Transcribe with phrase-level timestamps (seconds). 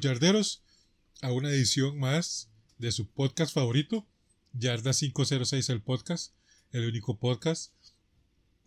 [0.00, 0.62] yarderos
[1.20, 2.48] a una edición más
[2.78, 4.06] de su podcast favorito,
[4.52, 6.32] Yarda 506 el podcast,
[6.72, 7.72] el único podcast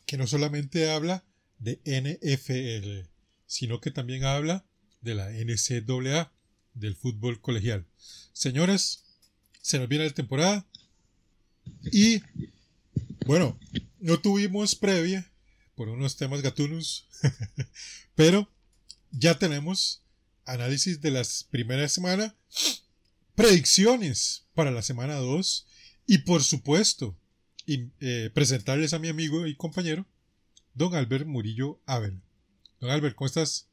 [0.06, 1.24] que no solamente habla
[1.60, 3.10] de NFL,
[3.46, 4.66] sino que también habla
[5.02, 6.32] de la NCAA,
[6.74, 7.86] del fútbol colegial.
[8.34, 9.04] Señores,
[9.62, 10.66] se nos viene la temporada
[11.92, 12.22] y
[13.26, 13.60] bueno,
[14.00, 15.30] no tuvimos previa
[15.76, 17.08] por unos temas gatunos,
[18.16, 18.50] pero
[19.12, 20.02] ya tenemos
[20.48, 22.34] análisis de las primeras semanas,
[23.36, 25.68] predicciones para la semana 2
[26.08, 27.16] y por supuesto
[27.68, 30.06] eh, presentarles a mi amigo y compañero,
[30.74, 32.22] don Albert Murillo Abel.
[32.80, 33.68] Don Albert, ¿cómo estás?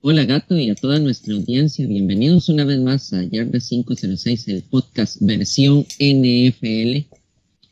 [0.00, 4.62] Hola gato y a toda nuestra audiencia, bienvenidos una vez más a Yarda 506, el
[4.62, 7.08] podcast versión NFL,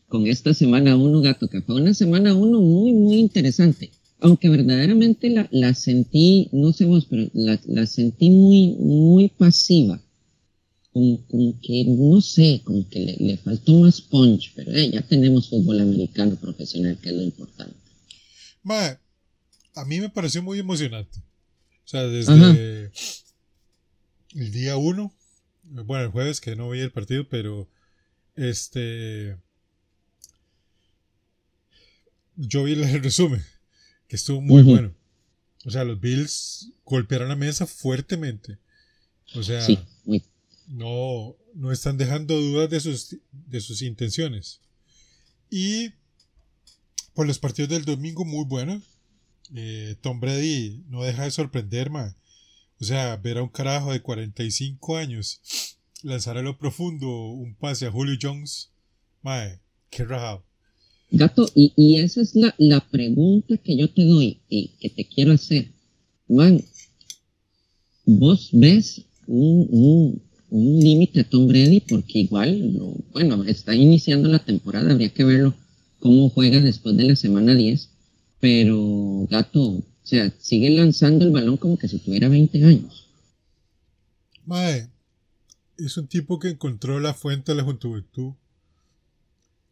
[0.09, 3.93] con esta semana 1 gato, que fue una semana 1 muy muy interesante
[4.25, 10.01] aunque verdaderamente la, la, sentí, no sé vos, pero la, la sentí muy, muy pasiva.
[10.95, 15.51] Como, que, no sé, como que le, le faltó más punch, pero eh, ya tenemos
[15.51, 17.77] fútbol americano profesional, que es lo importante.
[18.63, 18.97] Mae,
[19.75, 21.19] a mí me pareció muy emocionante.
[21.85, 22.93] O sea, desde
[24.35, 25.13] el día uno,
[25.65, 27.69] bueno, el jueves que no vi el partido, pero
[28.37, 29.37] este...
[32.37, 33.43] Yo vi el resumen
[34.09, 34.95] que estuvo muy bueno.
[35.65, 38.59] O sea, los Bills golpearon la mesa fuertemente.
[39.35, 39.67] O sea,
[40.69, 44.61] no, no están dejando dudas de sus, de sus intenciones.
[45.51, 45.93] Y
[47.15, 48.83] por los partidos del domingo, muy buenos.
[49.55, 52.15] Eh, Tom Brady no deja de sorprender, man.
[52.81, 55.41] O sea, ver a un carajo de 45 años
[56.03, 58.71] lanzar a lo profundo un pase a Julio Jones,
[59.23, 59.61] mae,
[59.91, 60.45] qué rajado.
[61.17, 65.05] Gato, y, y esa es la, la, pregunta que yo te doy y que te
[65.07, 65.69] quiero hacer.
[66.29, 66.63] Man,
[68.05, 72.79] vos ves un, un, un límite a Tom Brady porque igual,
[73.13, 75.55] bueno, está iniciando la temporada, habría que verlo
[76.01, 77.91] cómo juega después de la semana 10,
[78.41, 83.07] pero Gato, o sea, sigue lanzando el balón como que si tuviera 20 años.
[84.45, 84.91] Mae,
[85.79, 88.35] es un tipo que encontró la fuente de la juventud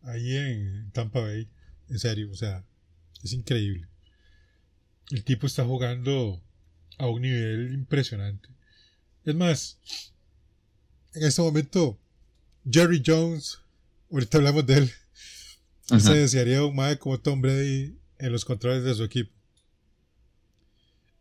[0.04, 1.48] ahí en Tampa Bay.
[1.88, 2.64] En serio, o sea,
[3.22, 3.86] es increíble.
[5.10, 6.42] El tipo está jugando
[6.98, 8.48] a un nivel impresionante.
[9.24, 9.78] Es más,
[11.14, 11.98] en este momento,
[12.68, 13.58] Jerry Jones,
[14.10, 14.92] ahorita hablamos de él,
[16.00, 19.32] se desearía un mae como Tom Brady en los controles de su equipo.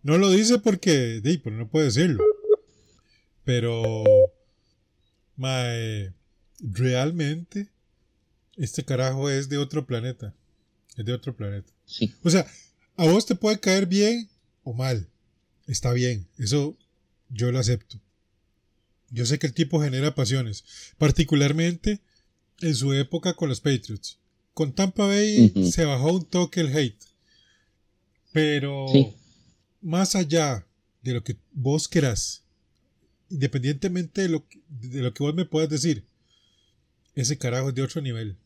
[0.04, 2.24] No lo dice porque, di, no puede decirlo.
[3.44, 4.04] Pero,
[5.36, 6.14] mae,
[6.60, 7.70] realmente
[8.62, 10.36] este carajo es de otro planeta.
[10.96, 11.72] Es de otro planeta.
[11.86, 12.14] Sí.
[12.22, 12.46] O sea,
[12.96, 14.30] a vos te puede caer bien
[14.64, 15.10] o mal.
[15.66, 16.28] Está bien.
[16.38, 16.78] Eso
[17.30, 18.00] yo lo acepto.
[19.10, 20.64] Yo sé que el tipo genera pasiones.
[21.00, 22.02] Particularmente
[22.60, 24.20] en su época con los Patriots.
[24.54, 27.04] Con Tampa Bay se bajó un toque el hate.
[28.32, 28.86] Pero
[29.82, 30.68] más allá
[31.02, 32.44] de lo que vos querás,
[33.32, 36.06] independientemente de lo que, de lo que vos me puedas decir,
[37.16, 38.38] ese carajo es de otro nivel.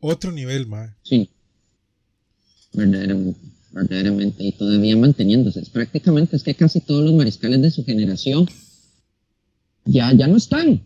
[0.00, 0.90] Otro nivel, más.
[1.02, 1.30] Sí.
[2.72, 3.40] Verdaderamente,
[3.72, 4.44] verdaderamente.
[4.44, 5.60] Y todavía manteniéndose.
[5.60, 8.48] Es prácticamente es que casi todos los mariscales de su generación
[9.84, 10.82] ya, ya no están.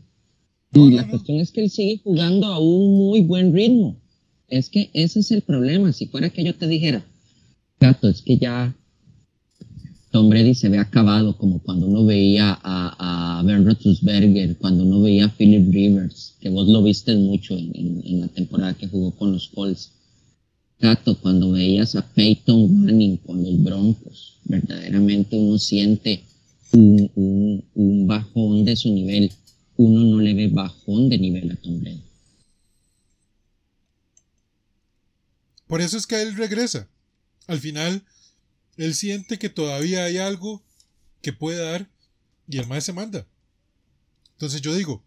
[0.74, 3.96] y la cuestión es que él sigue jugando a un muy buen ritmo.
[4.48, 5.92] Es que ese es el problema.
[5.92, 7.04] Si fuera que yo te dijera,
[7.80, 8.74] Gato, es que ya
[10.10, 15.02] Tom Brady se ve acabado como cuando uno veía a, a Ben Roethlisberger, cuando uno
[15.02, 19.32] veía a Philip Rivers, que vos lo viste mucho en, la temporada que jugó con
[19.32, 19.92] los Colts.
[20.80, 26.22] Gato, cuando veías a Peyton Manning con los Broncos, verdaderamente uno siente
[26.72, 29.30] un, un, un bajón de su nivel.
[29.76, 32.02] Uno no le ve bajón de nivel a Tom Brady.
[35.66, 36.88] Por eso es que él regresa.
[37.46, 38.02] Al final,
[38.78, 40.62] él siente que todavía hay algo
[41.20, 41.90] que puede dar
[42.48, 43.26] y el mae se manda.
[44.32, 45.04] Entonces yo digo,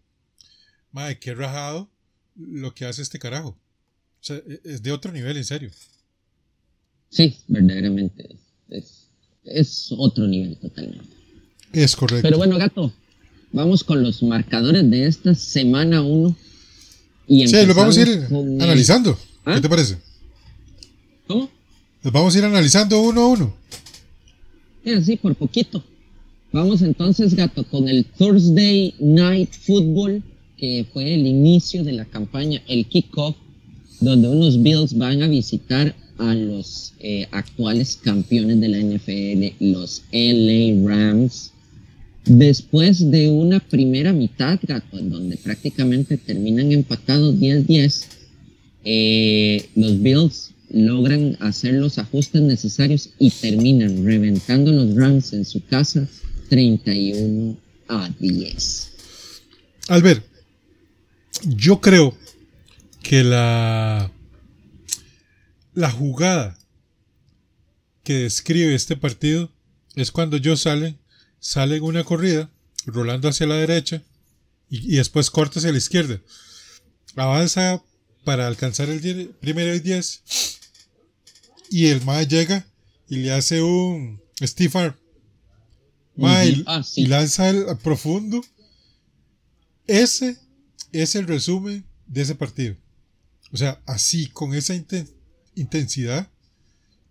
[0.92, 1.90] mae, qué rajado
[2.36, 3.48] lo que hace este carajo.
[3.48, 5.70] O sea, e-, es de otro nivel, en serio.
[7.08, 8.36] Sí, verdaderamente.
[8.68, 9.08] Es,
[9.44, 11.16] es otro nivel totalmente.
[11.72, 12.22] Es correcto.
[12.22, 12.92] Pero bueno, gato,
[13.52, 16.36] vamos con los marcadores de esta semana 1.
[17.26, 18.26] Sí, los vamos a ir
[18.60, 19.16] analizando.
[19.16, 19.60] ¿Qué ¿Ah?
[19.60, 19.98] te parece?
[21.26, 21.50] ¿Cómo?
[22.02, 23.54] Los vamos a ir analizando uno a uno.
[24.84, 25.84] Sí, así, por poquito.
[26.52, 30.22] Vamos entonces, gato, con el Thursday Night Football,
[30.56, 33.36] que fue el inicio de la campaña, el kickoff,
[34.00, 40.02] donde unos Bills van a visitar a los eh, actuales campeones de la NFL, los
[40.10, 41.52] LA Rams.
[42.24, 48.06] Después de una primera mitad, gato, en donde prácticamente terminan empatados 10-10,
[48.84, 55.64] eh, los Bills logran hacer los ajustes necesarios y terminan reventando los Rams en su
[55.66, 56.08] casa
[56.48, 57.56] 31
[57.88, 58.88] a 10.
[59.88, 60.24] Albert,
[61.44, 62.16] yo creo
[63.02, 64.10] que la,
[65.74, 66.58] la jugada
[68.04, 69.50] que describe este partido
[69.94, 70.96] es cuando yo sale,
[71.40, 72.50] sale en una corrida,
[72.86, 74.02] rolando hacia la derecha
[74.70, 76.20] y, después corta hacia la izquierda.
[77.16, 77.82] Avanza
[78.24, 80.22] para alcanzar el die- primero y 10
[81.72, 82.66] y el MAE llega
[83.08, 84.20] y le hace un
[84.74, 84.94] arm.
[86.14, 86.62] Mae.
[86.66, 87.02] Ah, sí.
[87.02, 88.42] y lanza el a profundo.
[89.86, 90.36] Ese
[90.92, 92.76] es el resumen de ese partido.
[93.52, 95.10] O sea, así, con esa inten-
[95.54, 96.30] intensidad,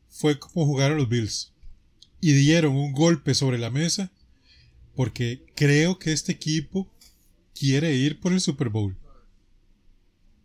[0.10, 1.52] fue como jugaron los Bills.
[2.20, 4.12] Y dieron un golpe sobre la mesa
[4.96, 6.88] porque creo que este equipo
[7.56, 8.96] quiere ir por el Super Bowl.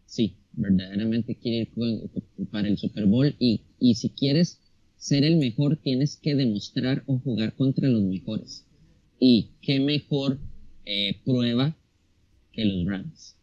[0.07, 2.11] Sí, verdaderamente quiere ir
[2.51, 4.59] para el Super Bowl y, y si quieres
[4.99, 8.65] ser el mejor tienes que demostrar o jugar contra los mejores.
[9.19, 10.39] Y qué mejor
[10.85, 11.77] eh, prueba
[12.53, 13.37] que los Rams.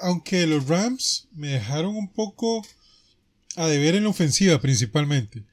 [0.00, 2.64] Aunque los Rams me dejaron un poco
[3.56, 5.44] a deber en la ofensiva principalmente.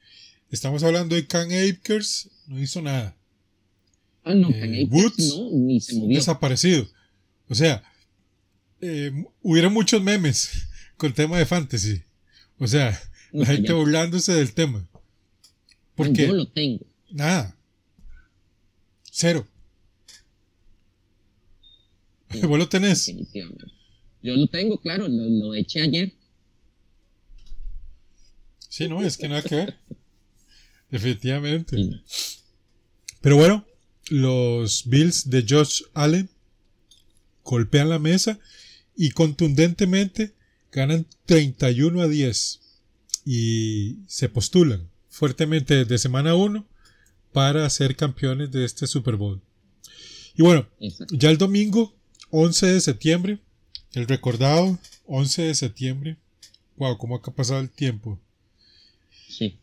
[0.50, 3.16] Estamos hablando de Can Akers, no hizo nada.
[4.22, 6.16] Ah, no, Eh, Can Akers Woods, no, ni se movió.
[6.16, 6.88] desaparecido.
[7.48, 7.82] O sea,
[8.80, 9.10] eh,
[9.42, 12.02] hubieron muchos memes con el tema de fantasy.
[12.58, 13.00] O sea,
[13.32, 13.74] la gente ya.
[13.74, 14.88] burlándose del tema.
[15.94, 16.84] Porque Yo lo tengo.
[17.10, 17.56] nada.
[19.10, 19.46] Cero.
[22.30, 22.40] Sí.
[22.46, 23.06] Vos lo tenés.
[24.22, 26.12] Yo lo tengo, claro, lo, lo eché ayer.
[28.68, 29.78] Sí, no, es que nada que ver.
[30.90, 31.76] Definitivamente.
[33.20, 33.64] Pero bueno,
[34.08, 36.28] los Bills de Josh Allen
[37.44, 38.38] golpean la mesa
[38.96, 40.34] y contundentemente
[40.74, 42.60] ganan 31 a 10
[43.24, 46.66] y se postulan fuertemente desde semana 1
[47.32, 49.40] para ser campeones de este Super Bowl.
[50.36, 50.66] Y bueno,
[51.10, 51.94] ya el domingo
[52.30, 53.38] 11 de septiembre,
[53.92, 56.16] el recordado 11 de septiembre.
[56.76, 58.20] Wow, cómo ha pasado el tiempo.
[59.28, 59.56] Sí,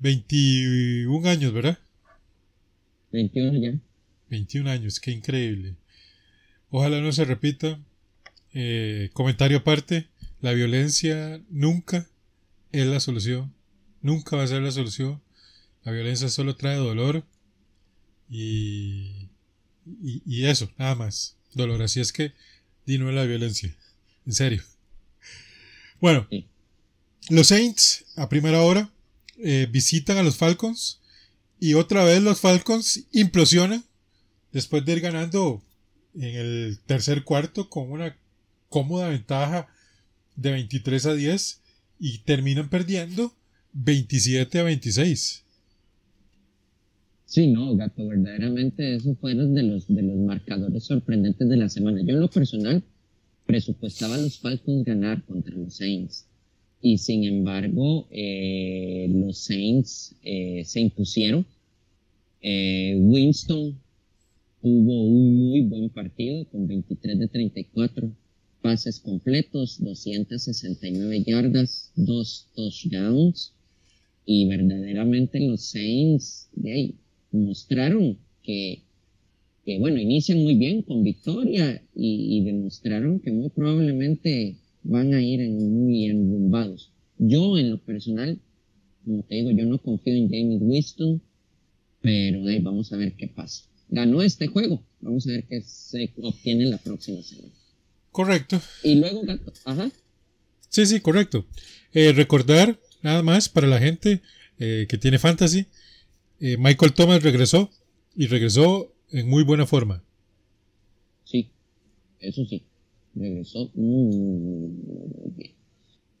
[0.00, 1.78] 21 años, ¿verdad?
[3.12, 3.78] 21 ya.
[4.30, 5.76] 21 años, qué increíble.
[6.70, 7.78] Ojalá no se repita.
[8.54, 10.08] Eh, comentario aparte,
[10.40, 12.08] la violencia nunca
[12.72, 13.54] es la solución.
[14.00, 15.22] Nunca va a ser la solución.
[15.84, 17.24] La violencia solo trae dolor.
[18.28, 19.28] Y,
[20.02, 21.36] y, y eso, nada más.
[21.54, 21.82] Dolor.
[21.82, 22.32] Así es que,
[22.86, 23.74] di no es la violencia.
[24.26, 24.62] En serio.
[26.00, 26.46] Bueno, Sí.
[27.30, 28.90] los Saints a primera hora
[29.38, 31.00] eh, visitan a los Falcons.
[31.60, 33.84] Y otra vez los Falcons implosionan
[34.50, 35.62] después de ir ganando
[36.14, 38.16] en el tercer cuarto con una
[38.72, 39.68] cómoda ventaja
[40.34, 41.60] de 23 a 10
[42.00, 43.32] y terminan perdiendo
[43.74, 45.44] 27 a 26.
[47.26, 52.02] Sí, no, gato, verdaderamente esos fueron de los, de los marcadores sorprendentes de la semana.
[52.02, 52.82] Yo en lo personal
[53.46, 56.26] presupuestaba a los Falcons ganar contra los Saints.
[56.80, 61.46] Y sin embargo, eh, los Saints eh, se impusieron.
[62.40, 63.78] Eh, Winston
[64.60, 68.12] tuvo un muy buen partido con 23 de 34
[68.62, 73.52] pases completos, 269 yardas, dos touchdowns.
[74.24, 76.94] Y verdaderamente los Saints de ahí,
[77.32, 78.82] mostraron que,
[79.64, 85.40] que, bueno, inician muy bien con victoria y, demostraron que muy probablemente van a ir
[85.50, 86.92] muy enrumbados.
[87.18, 88.38] Yo, en lo personal,
[89.04, 91.20] como te digo, yo no confío en James Winston,
[92.00, 93.64] pero ahí vamos a ver qué pasa.
[93.88, 97.52] Ganó este juego, vamos a ver qué se obtiene la próxima semana.
[98.12, 98.60] Correcto.
[98.84, 99.90] Y luego, gato, ajá,
[100.72, 101.44] Sí, sí, correcto.
[101.92, 104.22] Eh, recordar, nada más, para la gente
[104.58, 105.66] eh, que tiene fantasy,
[106.40, 107.70] eh, Michael Thomas regresó
[108.16, 110.02] y regresó en muy buena forma.
[111.24, 111.50] Sí,
[112.20, 112.62] eso sí,
[113.14, 114.70] regresó muy
[115.36, 115.52] bien.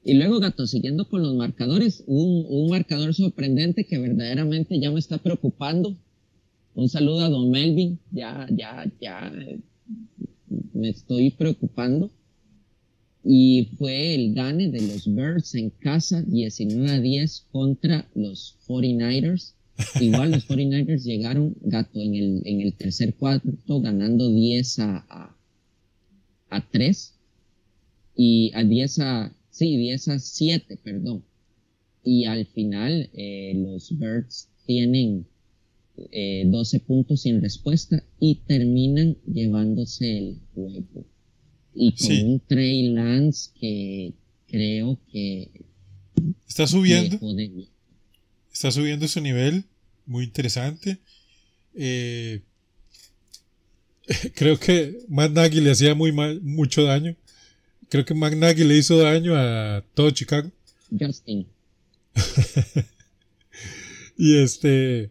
[0.04, 4.98] Y luego, gato, siguiendo con los marcadores, un, un marcador sorprendente que verdaderamente ya me
[4.98, 5.96] está preocupando.
[6.74, 7.98] Un saludo a Don Melvin.
[8.10, 9.32] Ya, ya, ya
[10.72, 12.10] me estoy preocupando.
[13.24, 19.54] Y fue el gane de los Birds en casa 19 a 10 contra los 49ers.
[20.00, 25.36] Igual los 49ers llegaron gato en el, en el tercer cuarto ganando 10 a,
[26.50, 27.14] a, 3
[28.16, 31.24] y a 10 a, sí, 10 a 7, perdón.
[32.04, 35.26] Y al final eh, los Birds tienen
[35.96, 41.04] 12 eh, puntos sin respuesta y terminan llevándose el juego.
[41.74, 44.12] Y con un Trey Lance que
[44.46, 45.50] creo que
[46.46, 47.18] está subiendo.
[48.52, 49.64] Está subiendo su nivel,
[50.06, 50.98] muy interesante.
[51.74, 52.42] Eh,
[54.34, 57.16] creo que Matt Nagy le hacía muy mucho daño.
[57.88, 60.50] Creo que Matt Nagy le hizo daño a todo Chicago.
[60.98, 61.46] Justin.
[64.18, 65.10] y este,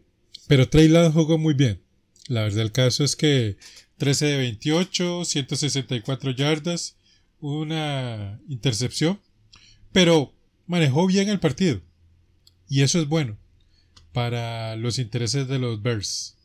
[0.51, 1.81] pero Trey jugó muy bien.
[2.27, 3.55] La verdad el caso es que
[3.99, 6.97] 13 de 28, 164 yardas,
[7.39, 9.21] una intercepción,
[9.93, 10.35] pero
[10.67, 11.79] manejó bien el partido.
[12.67, 13.37] Y eso es bueno
[14.11, 16.35] para los intereses de los Bears.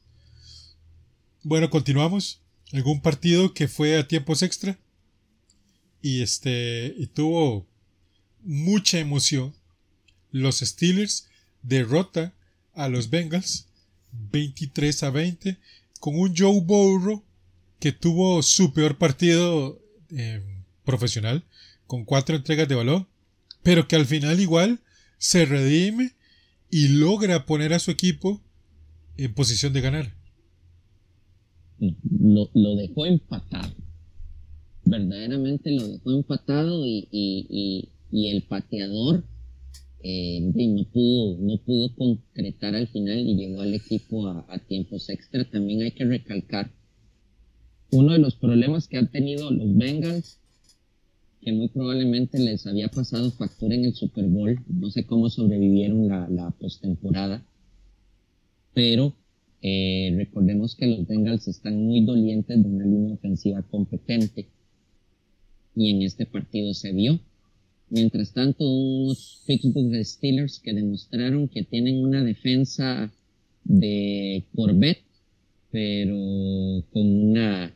[1.42, 2.42] Bueno, continuamos.
[2.72, 4.78] Algún partido que fue a tiempos extra
[6.00, 7.66] y este y tuvo
[8.40, 9.52] mucha emoción.
[10.30, 11.26] Los Steelers
[11.64, 12.36] derrota
[12.72, 13.65] a los Bengals
[14.30, 15.58] 23 a 20
[16.00, 17.22] con un Joe Burrow
[17.78, 19.80] que tuvo su peor partido
[20.10, 20.42] eh,
[20.84, 21.44] profesional
[21.86, 23.06] con cuatro entregas de balón,
[23.62, 24.80] pero que al final igual
[25.18, 26.12] se redime
[26.70, 28.42] y logra poner a su equipo
[29.16, 30.14] en posición de ganar.
[31.78, 33.74] Lo, dejó empatado.
[34.84, 39.24] Verdaderamente lo dejó empatado y, el pateador
[40.02, 45.48] eh, no, pudo, no pudo concretar al final y llegó al equipo a, tiempos extra.
[45.48, 46.70] También hay que recalcar
[47.90, 50.38] uno de los problemas que han tenido los Bengals,
[51.40, 56.08] que muy probablemente les había pasado factura en el Super Bowl, no sé cómo sobrevivieron
[56.08, 57.44] la, la postemporada,
[58.74, 59.14] pero
[59.62, 64.46] eh, recordemos que los Bengals están muy dolientes de una línea ofensiva competente
[65.74, 67.18] y en este partido se vio.
[67.88, 73.12] Mientras tanto, unos Pittsburgh Steelers que demostraron que tienen una defensa
[73.64, 75.04] de Corvette,
[75.70, 77.72] pero con una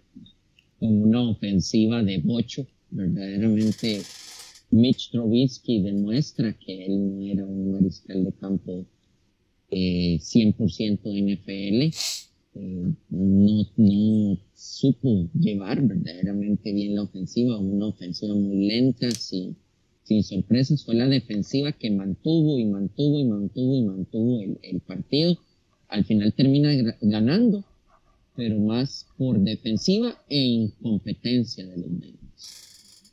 [0.80, 2.66] con una ofensiva de bocho.
[2.90, 4.02] Verdaderamente,
[4.70, 8.86] Mitch Trubisky demuestra que él no era un mariscal de campo
[9.70, 11.94] 100% eh, NFL.
[12.52, 19.56] Eh, no, no supo llevar verdaderamente bien la ofensiva, una ofensiva muy lenta, sin,
[20.10, 20.84] sin sorpresas.
[20.84, 25.38] Fue la defensiva que mantuvo y mantuvo y mantuvo y mantuvo el, el partido.
[25.86, 27.64] Al final termina ganando
[28.40, 33.12] pero más por defensiva e incompetencia de los Bengals.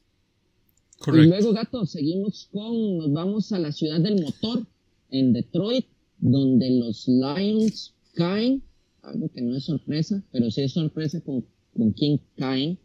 [1.06, 4.66] Y luego, gato, seguimos con, nos vamos a la ciudad del motor,
[5.10, 5.86] en Detroit,
[6.20, 8.64] donde los Lions caen,
[9.02, 12.80] algo que no es sorpresa, pero sí es sorpresa con, con quién caen.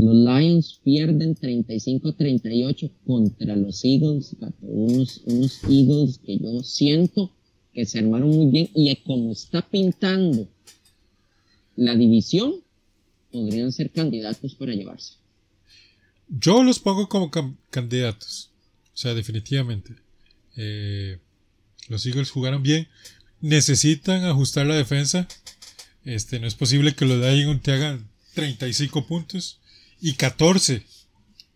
[0.00, 7.30] Los Lions pierden 35-38 contra los Eagles, unos, unos Eagles que yo siento
[7.74, 10.48] que se armaron muy bien y como está pintando
[11.76, 12.54] la división
[13.30, 15.14] podrían ser candidatos para llevarse.
[16.28, 17.30] Yo los pongo como
[17.70, 18.50] candidatos.
[18.94, 19.94] O sea, definitivamente.
[20.56, 21.18] Eh,
[21.88, 22.88] los Eagles jugaron bien.
[23.40, 25.28] Necesitan ajustar la defensa.
[26.04, 29.60] Este, no es posible que los Lions te hagan 35 puntos
[30.00, 30.84] y 14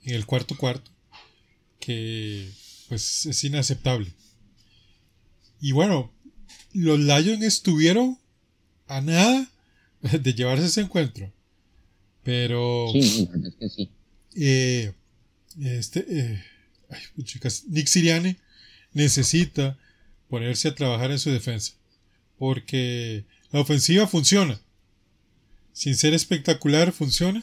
[0.05, 0.91] en el cuarto cuarto.
[1.81, 2.51] Que
[2.89, 4.13] pues es inaceptable.
[5.61, 6.13] Y bueno,
[6.73, 8.19] los Lions estuvieron
[8.87, 9.51] a nada
[10.03, 11.33] de llevarse ese encuentro.
[12.23, 12.89] Pero.
[12.93, 13.91] Sí, es que sí.
[14.37, 14.93] Eh,
[15.61, 16.45] este, eh,
[17.23, 18.37] chicas, Nick Siriane
[18.93, 19.79] necesita
[20.29, 21.75] ponerse a trabajar en su defensa.
[22.39, 24.61] Porque la ofensiva funciona.
[25.73, 27.43] Sin ser espectacular, funciona.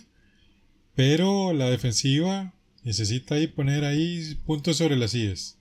[1.01, 2.53] Pero la defensiva
[2.83, 5.57] necesita ahí poner ahí puntos sobre las ideas.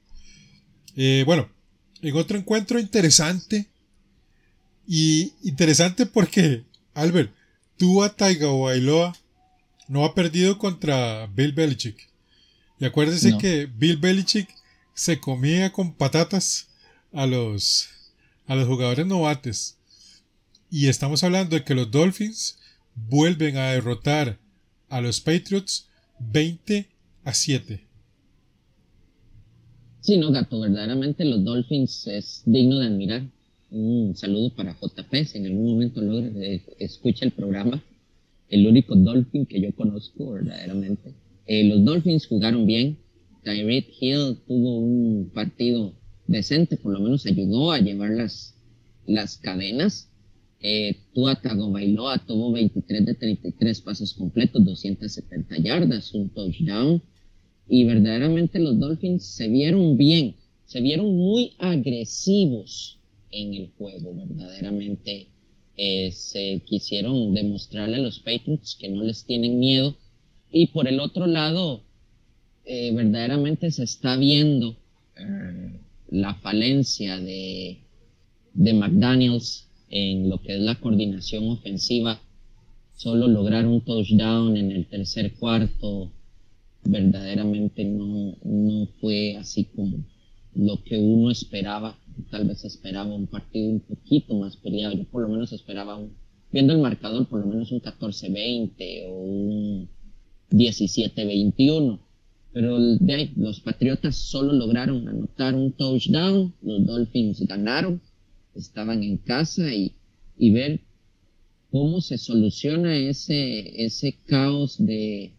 [0.97, 1.49] Eh, bueno,
[2.03, 3.67] en otro encuentro interesante.
[4.87, 7.33] Y interesante porque Albert,
[7.79, 9.17] tú a Taiga o Bailoa
[9.89, 12.11] no ha perdido contra Bill Belichick.
[12.79, 14.55] Y acuérdese que Bill Belichick
[14.93, 16.69] se comía con patatas
[17.15, 17.89] a los,
[18.47, 19.79] a los jugadores novates.
[20.71, 22.59] Y estamos hablando de que los Dolphins
[22.95, 24.39] vuelven a derrotar
[24.91, 26.87] a los Patriots 20
[27.25, 27.81] a 7.
[30.01, 33.23] Sí, no, gato, verdaderamente los Dolphins es digno de admirar.
[33.71, 37.83] Un saludo para JP, si en algún momento logra, eh, escucha el programa.
[38.49, 41.15] El único Dolphin que yo conozco verdaderamente.
[41.47, 42.99] Eh, los Dolphins jugaron bien.
[43.45, 45.95] Tyreek Hill tuvo un partido
[46.27, 48.55] decente, por lo menos ayudó a llevar las,
[49.07, 50.10] las cadenas.
[50.63, 57.03] Eh, Tua Tagovailoa tuvo 23 de 33 pasos completos, 270 yardas, un touchdown.
[57.69, 60.35] Y verdaderamente los Dolphins se vieron bien,
[60.67, 62.99] se vieron muy agresivos
[63.31, 65.29] en el juego, verdaderamente.
[65.77, 69.97] Eh, se quisieron demostrarle a los Patriots que no les tienen miedo.
[70.53, 71.85] Y por el otro lado,
[72.67, 74.77] eh, verdaderamente se está viendo
[75.17, 77.79] eh, la falencia de
[78.55, 82.21] McDaniels en lo que es la coordinación ofensiva.
[82.97, 86.13] Solo lograr un touchdown en el tercer cuarto
[86.85, 89.99] verdaderamente no, no fue así como
[90.55, 91.99] lo que uno esperaba.
[92.31, 94.97] Tal vez esperaba un partido un poquito más peleado.
[94.97, 96.13] Yo por lo menos esperaba un,
[96.53, 99.89] viendo el marcador, por lo menos un 14-20 o un
[100.51, 101.99] 17-21.
[102.53, 108.01] Pero de los Patriotas solo lograron anotar un touchdown, los Dolphins ganaron,
[108.55, 109.93] estaban en casa y,
[110.39, 110.81] y ver
[111.71, 115.33] cómo se soluciona ese, ese caos de,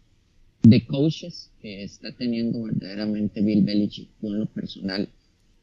[0.62, 4.08] de coaches que está teniendo verdaderamente Bill Belichick.
[4.20, 5.08] Yo en lo personal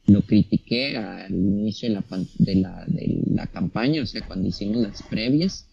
[0.06, 2.06] lo critiqué al inicio de la,
[2.38, 5.66] de la, de la campaña, o sea, cuando hicimos las previas,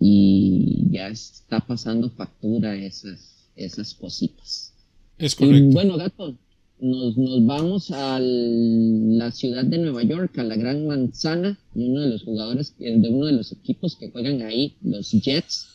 [0.00, 4.74] y ya está pasando factura esas, esas cositas.
[5.18, 5.70] Es correcto.
[5.70, 6.36] Y bueno, gato,
[6.80, 12.00] nos, nos vamos a la ciudad de Nueva York, a la Gran Manzana, y uno
[12.00, 15.68] de los jugadores de uno de los equipos que juegan ahí, los Jets,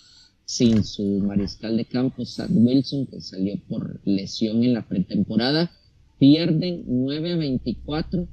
[0.45, 5.71] sin su mariscal de campo, Sad Wilson, que salió por lesión en la pretemporada,
[6.17, 8.27] pierden 9 a 24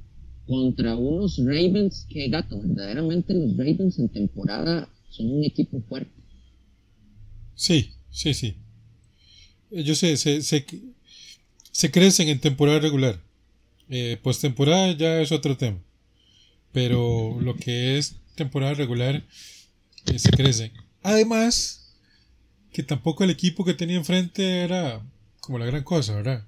[0.47, 6.11] contra unos Ravens que, gato, verdaderamente los Ravens en temporada son un equipo fuerte.
[7.53, 8.55] Sí, sí, sí.
[9.69, 10.65] Ellos se, se, se,
[11.77, 13.21] se crecen en temporada regular.
[13.87, 15.77] Eh, postemporada ya es otro tema.
[16.71, 19.23] Pero lo que es temporada regular
[20.07, 20.71] eh, se crecen.
[21.03, 21.93] Además,
[22.71, 25.05] que tampoco el equipo que tenía enfrente era
[25.39, 26.47] como la gran cosa, ¿verdad?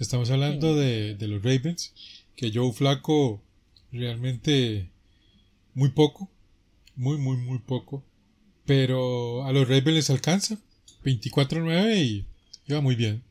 [0.00, 1.92] estamos hablando de, de los Ravens,
[2.34, 3.42] que Joe Flaco
[3.92, 4.88] realmente
[5.74, 6.30] muy poco,
[6.96, 8.02] muy, muy, muy poco.
[8.64, 10.56] Pero a los Ravens les alcanza.
[11.04, 12.24] 24-9 y
[12.68, 13.22] iba muy bien.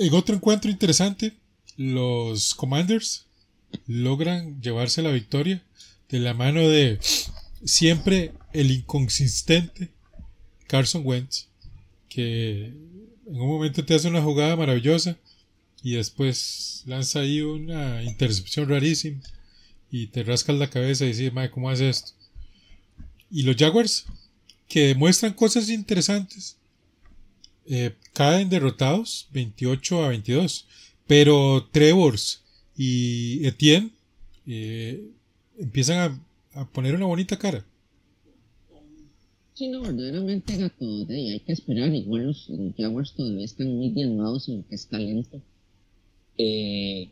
[0.00, 1.32] En otro encuentro interesante,
[1.76, 3.26] los Commanders
[3.88, 5.64] logran llevarse la victoria
[6.08, 7.00] de la mano de
[7.64, 9.90] siempre el inconsistente
[10.68, 11.48] Carson Wentz,
[12.08, 15.18] que en un momento te hace una jugada maravillosa
[15.82, 19.20] y después lanza ahí una intercepción rarísima
[19.90, 22.12] y te rascas la cabeza y dices, madre, ¿cómo hace esto?
[23.32, 24.06] Y los Jaguars,
[24.68, 26.56] que demuestran cosas interesantes,
[27.70, 30.66] eh, caen derrotados 28 a 22.
[31.06, 32.42] Pero Trevors
[32.76, 33.90] y Etienne
[34.46, 35.10] eh,
[35.58, 36.20] empiezan
[36.54, 37.64] a, poner una bonita cara.
[39.54, 41.94] Sí, no, verdaderamente de hay que esperar.
[41.94, 45.42] Igual los, Jaguars todavía están muy diezmados en lo que es talento.
[46.36, 47.08] Eh,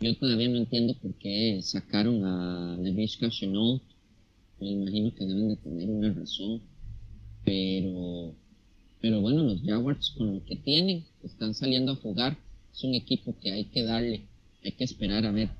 [0.00, 3.82] yo todavía no entiendo por qué sacaron a Nevishka Chenault.
[4.60, 6.62] Me imagino que deben de tener una razón.
[7.44, 8.34] Pero
[10.16, 12.36] con lo que tienen, están saliendo a jugar.
[12.72, 14.22] Es un equipo que hay que darle,
[14.64, 15.50] hay que esperar a ver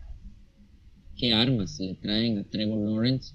[1.17, 3.35] qué armas le traen a Trevor Lawrence.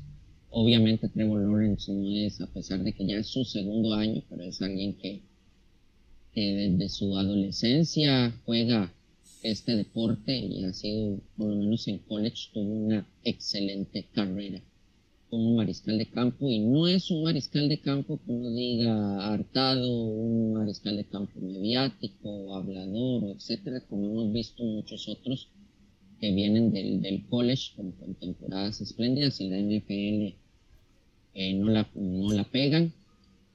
[0.50, 4.44] Obviamente Trevor Lawrence no es, a pesar de que ya es su segundo año, pero
[4.44, 5.22] es alguien que,
[6.34, 8.94] que desde su adolescencia juega
[9.42, 14.62] este deporte y ha sido, por lo menos en college, tuvo una excelente carrera
[15.36, 19.90] un mariscal de campo y no es un mariscal de campo que uno diga hartado,
[19.90, 25.50] un mariscal de campo mediático, hablador, etcétera, como hemos visto muchos otros
[26.20, 30.36] que vienen del, del college con, temporadas espléndidas y la NFL
[31.36, 32.94] eh, no, la, no la pegan.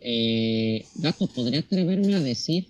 [0.00, 2.66] Eh, Gato, podría atreverme a decir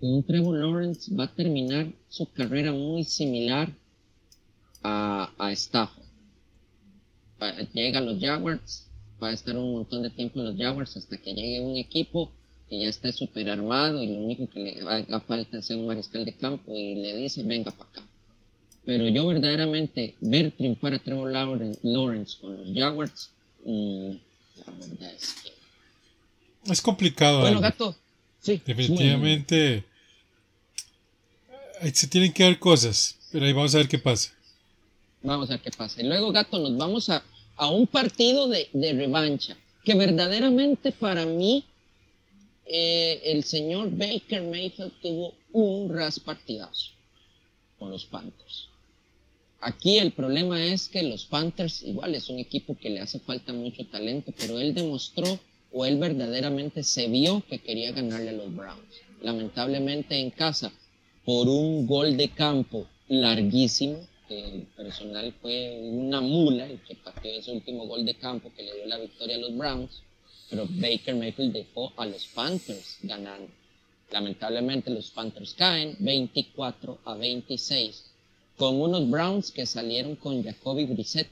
[0.00, 3.72] que un Trevor Lawrence va a terminar su carrera muy similar
[4.82, 6.03] a, a Stafford
[7.72, 8.86] llega a los Jaguars,
[9.22, 12.30] va a estar un montón de tiempo en los Jaguars hasta que llegue un equipo
[12.68, 16.24] que ya esté súper armado y lo único que le haga falta es un mariscal
[16.24, 18.02] de campo y le dice venga para acá.
[18.84, 23.30] Pero yo verdaderamente ver triunfar a Trevor Lawrence con los Jaguars,
[23.64, 24.10] mm,
[24.66, 26.72] la verdad es que...
[26.72, 27.40] Es complicado.
[27.40, 27.94] Bueno, gato,
[28.40, 28.60] sí.
[28.64, 29.84] Definitivamente
[31.92, 34.32] se tienen que dar cosas, pero ahí vamos a ver qué pasa.
[35.24, 36.02] Vamos a ver qué pasa.
[36.02, 37.24] Y luego, gato, nos vamos a,
[37.56, 39.56] a un partido de, de revancha.
[39.82, 41.64] Que verdaderamente para mí,
[42.66, 46.92] eh, el señor Baker Mayfield tuvo un ras partidazo
[47.78, 48.68] con los Panthers.
[49.60, 53.54] Aquí el problema es que los Panthers igual es un equipo que le hace falta
[53.54, 55.38] mucho talento, pero él demostró
[55.72, 59.00] o él verdaderamente se vio que quería ganarle a los Browns.
[59.22, 60.70] Lamentablemente en casa,
[61.24, 67.32] por un gol de campo larguísimo, que el personal fue una mula el que pateó
[67.32, 70.02] ese último gol de campo que le dio la victoria a los Browns,
[70.50, 73.48] pero Baker Mayfield dejó a los Panthers ganando.
[74.10, 78.04] Lamentablemente los Panthers caen 24 a 26
[78.56, 81.28] con unos Browns que salieron con Jacoby Brissett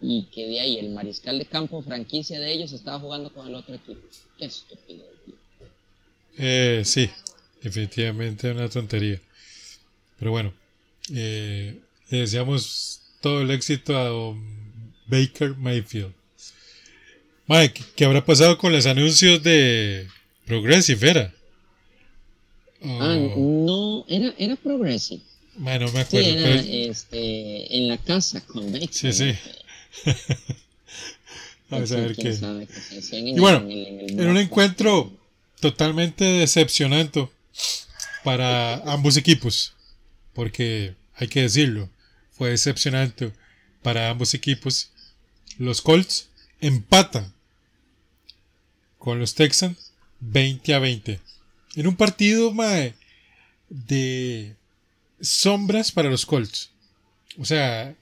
[0.00, 3.54] y que de ahí el mariscal de campo franquicia de ellos estaba jugando con el
[3.54, 4.00] otro equipo.
[4.38, 5.04] Qué estúpido.
[6.36, 7.08] Eh, sí,
[7.62, 9.20] definitivamente una tontería.
[10.18, 10.52] Pero bueno,
[11.12, 11.78] eh,
[12.10, 14.34] le deseamos todo el éxito a
[15.06, 16.12] Baker Mayfield.
[17.46, 20.08] Mike, ¿qué habrá pasado con los anuncios de
[20.46, 21.10] Progressive?
[21.10, 21.34] ¿Era?
[22.82, 25.22] Ah, no, era, era Progressive.
[25.56, 26.26] Bueno, me acuerdo.
[26.28, 28.88] Sí, era, este, en la casa con Baker.
[28.92, 29.34] Sí, sí.
[31.70, 32.32] Vamos a ver qué.
[32.34, 32.66] Sabe,
[33.12, 35.12] Y bueno, en el- en el en un encuentro
[35.60, 37.28] totalmente decepcionante
[38.22, 39.73] para ambos equipos,
[40.34, 41.88] porque hay que decirlo,
[42.32, 43.32] fue decepcionante
[43.82, 44.90] para ambos equipos.
[45.58, 46.28] Los Colts
[46.60, 47.32] empatan
[48.98, 51.20] con los Texans 20 a 20.
[51.76, 52.52] En un partido
[53.68, 54.56] de
[55.20, 56.70] sombras para los Colts.
[57.38, 57.94] O sea,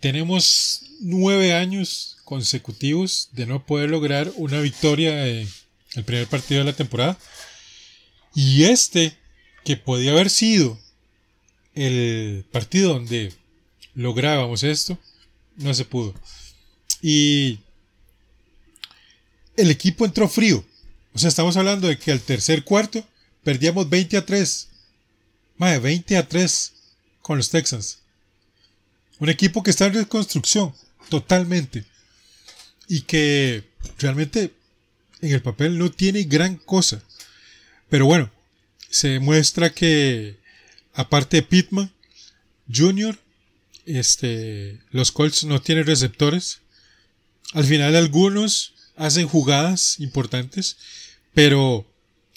[0.00, 5.48] tenemos nueve años consecutivos de no poder lograr una victoria en
[5.94, 7.18] el primer partido de la temporada.
[8.34, 9.16] Y este,
[9.64, 10.78] que podía haber sido
[11.74, 13.32] el partido donde
[13.94, 14.98] lográbamos esto,
[15.56, 16.14] no se pudo.
[17.02, 17.58] Y
[19.56, 20.64] el equipo entró frío.
[21.12, 23.04] O sea, estamos hablando de que al tercer cuarto
[23.42, 24.68] perdíamos 20 a 3.
[25.56, 26.72] Madre, 20 a 3
[27.22, 27.98] con los Texans.
[29.20, 30.74] Un equipo que está en reconstrucción,
[31.08, 31.84] totalmente.
[32.88, 33.64] Y que
[33.98, 34.52] realmente
[35.20, 37.02] en el papel no tiene gran cosa.
[37.88, 38.30] Pero bueno,
[38.90, 40.36] se demuestra que
[40.94, 41.92] aparte de Pittman
[42.72, 43.18] Jr.,
[43.86, 46.60] este, los Colts no tienen receptores.
[47.52, 50.76] Al final algunos hacen jugadas importantes,
[51.34, 51.86] pero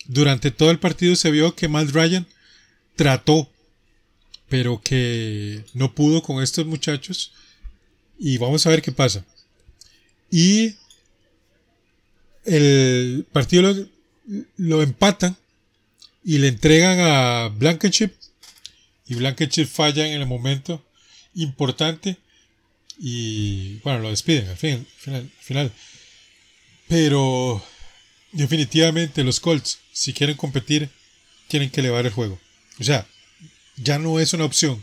[0.07, 2.27] durante todo el partido se vio que Matt Ryan
[2.95, 3.49] trató,
[4.49, 7.31] pero que no pudo con estos muchachos.
[8.19, 9.23] Y vamos a ver qué pasa.
[10.31, 10.75] Y
[12.45, 13.87] el partido lo,
[14.57, 15.37] lo empatan
[16.23, 18.11] y le entregan a Blankenship.
[19.07, 20.83] Y Blankenship falla en el momento
[21.35, 22.17] importante.
[22.99, 25.29] Y bueno, lo despiden al fin- final.
[25.39, 25.71] final.
[26.87, 27.63] Pero
[28.31, 30.89] definitivamente los Colts, si quieren competir,
[31.47, 32.39] tienen que elevar el juego.
[32.79, 33.07] O sea,
[33.77, 34.81] ya no es una opción.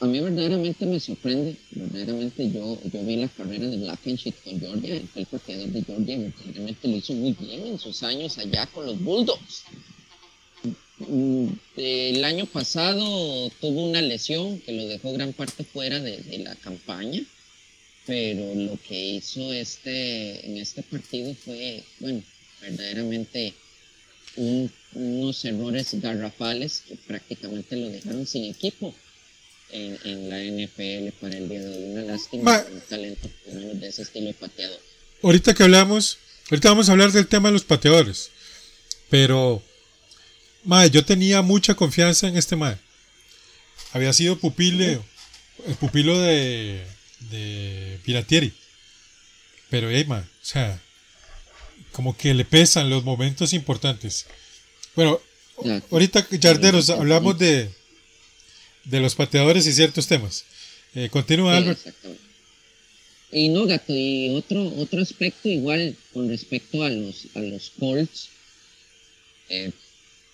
[0.00, 4.96] A mí verdaderamente me sorprende, verdaderamente yo, yo vi la carrera de Blankenship con Georgia,
[5.14, 9.00] el pateador de Georgia, verdaderamente lo hizo muy bien en sus años allá con los
[9.00, 9.62] Bulldogs.
[11.08, 16.38] Mm, El año pasado tuvo una lesión que lo dejó gran parte fuera de, de
[16.38, 17.22] la campaña,
[18.06, 22.22] pero lo que hizo este, en este partido fue, bueno,
[22.60, 23.54] verdaderamente
[24.36, 28.94] un- unos errores garrafales que prácticamente lo dejaron sin equipo
[29.70, 31.84] en, en la NFL para el día de hoy.
[31.92, 34.80] Una lástima Ma- un talento de ese estilo de pateador.
[35.22, 36.18] Ahorita que hablamos,
[36.50, 38.30] ahorita vamos a hablar del tema de los pateadores.
[39.08, 39.62] Pero,
[40.64, 42.78] madre, yo tenía mucha confianza en este madre.
[43.92, 45.00] Había sido pupile,
[45.66, 46.84] el pupilo de,
[47.30, 48.52] de Piratieri.
[49.68, 50.80] Pero, hey, o sea,
[51.92, 54.26] como que le pesan los momentos importantes.
[54.94, 55.20] Bueno,
[55.90, 57.70] ahorita, Yarderos, hablamos de,
[58.84, 60.44] de los pateadores y ciertos temas.
[60.94, 61.80] Eh, continúa, Albert.
[63.30, 68.28] Y no, gato, y otro, otro aspecto igual con respecto a los, a los Colts,
[69.48, 69.72] eh,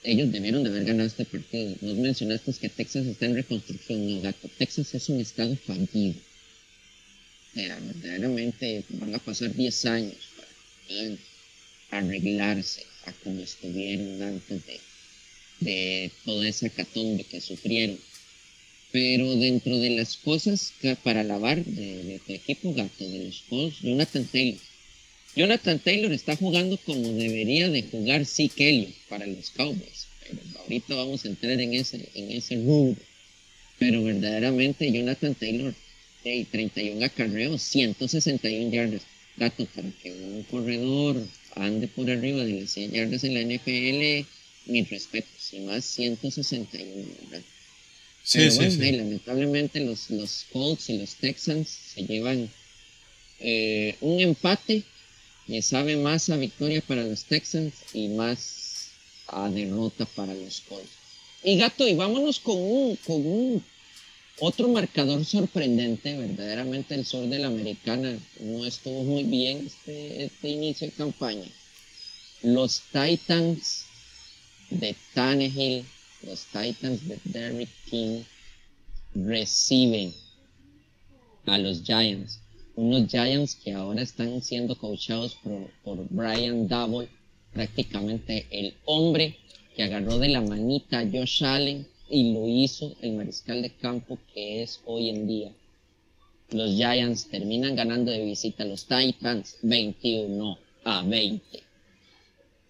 [0.03, 1.75] ellos debieron de haber ganado este partido.
[1.81, 6.15] Nos mencionaste que Texas está en reconstrucción, no, gato, Texas es un estado fallido.
[7.51, 10.17] O sea, verdaderamente van a pasar 10 años
[11.91, 14.81] para arreglarse a como estuvieron antes de,
[15.61, 17.99] de toda esa catombe que sufrieron.
[18.93, 23.81] Pero dentro de las cosas para alabar de, de tu equipo gato de los Colts,
[23.81, 24.67] Jonathan Taylor.
[25.37, 30.07] Jonathan Taylor está jugando como debería de jugar Zeke Elliott para los Cowboys.
[30.23, 33.01] Pero ahorita vamos a entrar en ese, en ese rubro.
[33.79, 35.75] Pero verdaderamente Jonathan Taylor,
[36.25, 39.03] hey, 31 acarreos, 161 yardas.
[39.37, 44.27] Gato, para que un corredor ande por arriba de las 100 yardas en la NFL,
[44.67, 47.45] mis respetos, y más 161, ¿verdad?
[48.25, 48.79] Sí, Pero sí, bueno, sí.
[48.83, 52.51] hey, lamentablemente los, los Colts y los Texans se llevan
[53.41, 54.83] eh, un empate.
[55.49, 58.91] Me sabe más a victoria para los Texans y más
[59.27, 60.91] a derrota para los Colts.
[61.43, 63.65] Y gato, y vámonos con un, con un
[64.41, 66.19] otro marcador sorprendente.
[66.19, 71.49] Verdaderamente el sur de la americana no estuvo muy bien este, este inicio de campaña.
[72.43, 73.87] Los Titans
[74.69, 75.85] de Tannehill,
[76.25, 78.23] los Titans de Derrick King
[79.15, 80.13] reciben
[81.47, 82.39] a los Giants.
[82.79, 87.09] Unos Giants que ahora están siendo coachados por, por Brian Double,
[87.53, 89.37] prácticamente el hombre
[89.75, 94.17] que agarró de la manita a Josh Allen y lo hizo el mariscal de campo
[94.33, 95.53] que es hoy en día.
[96.51, 101.61] Los Giants terminan ganando de visita a los Titans 21 a 20.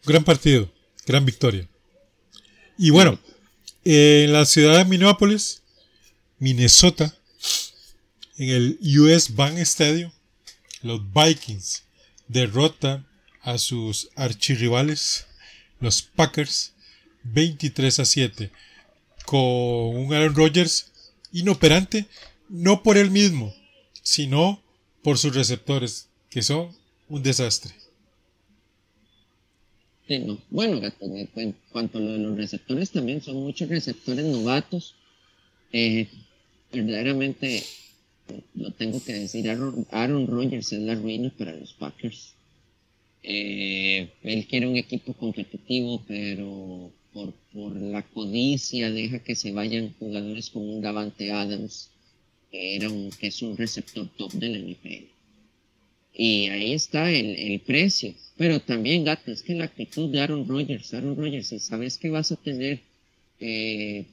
[0.07, 0.71] Gran partido,
[1.07, 1.69] gran victoria.
[2.79, 3.19] Y bueno,
[3.85, 5.61] en la ciudad de Minneapolis,
[6.39, 7.15] Minnesota,
[8.39, 10.11] en el US Bank Stadium,
[10.83, 11.83] los Vikings
[12.29, 13.07] derrotan
[13.43, 15.27] a sus archirrivales,
[15.81, 16.73] los Packers,
[17.25, 18.51] 23 a 7,
[19.27, 20.93] con un Aaron Rodgers
[21.33, 22.07] inoperante,
[22.49, 23.53] no por él mismo,
[24.03, 24.63] sino
[25.03, 26.75] por sus receptores, que son
[27.09, 27.75] un desastre.
[30.49, 34.95] Bueno, gato, en en cuanto a lo de los receptores, también son muchos receptores novatos.
[35.71, 36.09] Eh,
[36.73, 37.63] verdaderamente,
[38.55, 42.35] lo tengo que decir, Aaron, Aaron Rodgers es la ruina para los Packers.
[43.23, 49.95] Eh, él quiere un equipo competitivo, pero por, por la codicia deja que se vayan
[49.99, 51.91] jugadores como un Davante Adams,
[52.51, 55.05] que, era un, que es un receptor top de la NFL.
[56.15, 58.15] Y ahí está el, el precio.
[58.37, 62.09] Pero también, gato, es que la actitud de Aaron Rodgers, Aaron Rodgers, si sabes que
[62.09, 62.81] vas a tener
[63.41, 64.07] eh,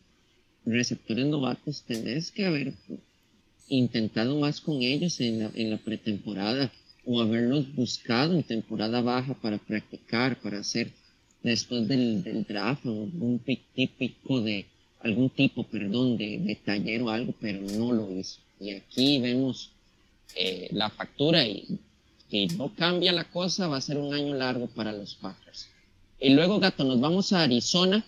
[0.66, 2.74] receptores novatos, tenés que haber
[3.68, 6.72] intentado más con ellos en la, en la pretemporada
[7.06, 10.92] o haberlos buscado en temporada baja para practicar, para hacer
[11.44, 13.40] después del, del draft algún
[13.76, 14.66] típico de
[15.02, 18.40] algún tipo, perdón, de, de taller o algo, pero no lo hizo.
[18.60, 19.70] Y aquí vemos
[20.36, 21.80] eh, la factura y
[22.30, 25.68] si no cambia la cosa, va a ser un año largo para los Packers.
[26.20, 28.04] Y luego, gato, nos vamos a Arizona,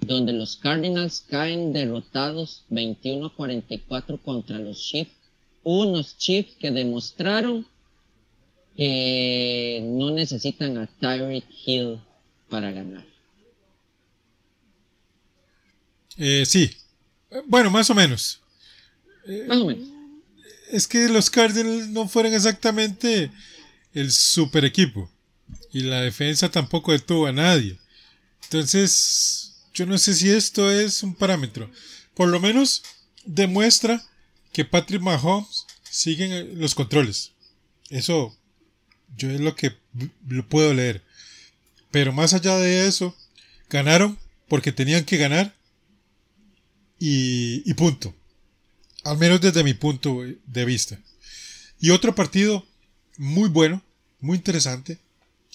[0.00, 5.12] donde los Cardinals caen derrotados 21 a 44 contra los Chiefs.
[5.62, 7.66] Unos Chiefs que demostraron
[8.76, 12.00] que no necesitan a Tyreek Hill
[12.48, 13.04] para ganar.
[16.16, 16.70] Eh, sí,
[17.46, 18.40] bueno, más o menos.
[19.46, 19.88] Más o menos.
[20.70, 23.30] Es que los Cardinals no fueron exactamente
[23.94, 25.10] el super equipo.
[25.72, 27.78] Y la defensa tampoco detuvo a nadie.
[28.44, 29.47] Entonces,
[29.78, 31.70] yo no sé si esto es un parámetro.
[32.14, 32.82] Por lo menos
[33.24, 34.04] demuestra
[34.52, 37.30] que Patrick Mahomes sigue los controles.
[37.88, 38.36] Eso
[39.16, 39.76] yo es lo que
[40.26, 41.04] lo puedo leer.
[41.92, 43.16] Pero más allá de eso,
[43.70, 45.54] ganaron porque tenían que ganar
[46.98, 48.12] y punto.
[49.04, 50.98] Al menos desde mi punto de vista.
[51.78, 52.66] Y otro partido
[53.16, 53.80] muy bueno,
[54.18, 54.98] muy interesante,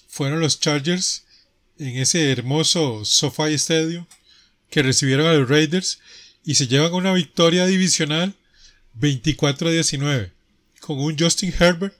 [0.08, 1.24] fueron los Chargers
[1.78, 4.06] en ese hermoso SoFi Stadium
[4.70, 6.00] que recibieron a los Raiders
[6.44, 8.34] y se llevan una victoria divisional
[8.94, 10.32] 24 a 19
[10.80, 11.94] con un Justin Herbert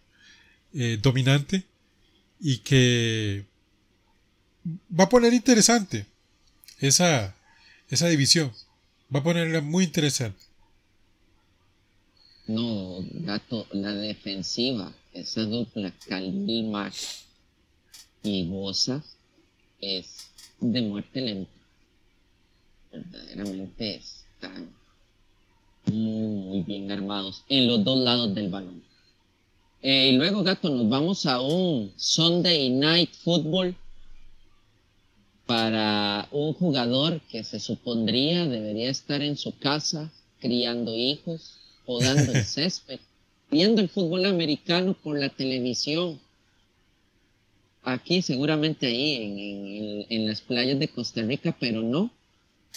[0.74, 1.64] eh, dominante
[2.40, 3.44] y que
[4.98, 6.06] va a poner interesante
[6.78, 7.34] esa,
[7.88, 8.52] esa división.
[9.14, 10.42] Va a ponerla muy interesante.
[12.46, 13.02] No,
[13.72, 16.94] la defensiva, esa dupla Khalil Mack
[18.22, 19.02] y Bosa
[19.84, 21.50] es de muerte lenta.
[22.92, 24.70] Verdaderamente están
[25.86, 28.82] muy, muy bien armados en los dos lados del balón.
[29.82, 33.76] Eh, y luego, gato, nos vamos a un Sunday Night Football
[35.46, 42.44] para un jugador que se supondría debería estar en su casa criando hijos, podando el
[42.44, 43.00] césped,
[43.50, 46.18] viendo el fútbol americano por la televisión.
[47.84, 52.10] Aquí, seguramente ahí, en, en, las playas de Costa Rica, pero no.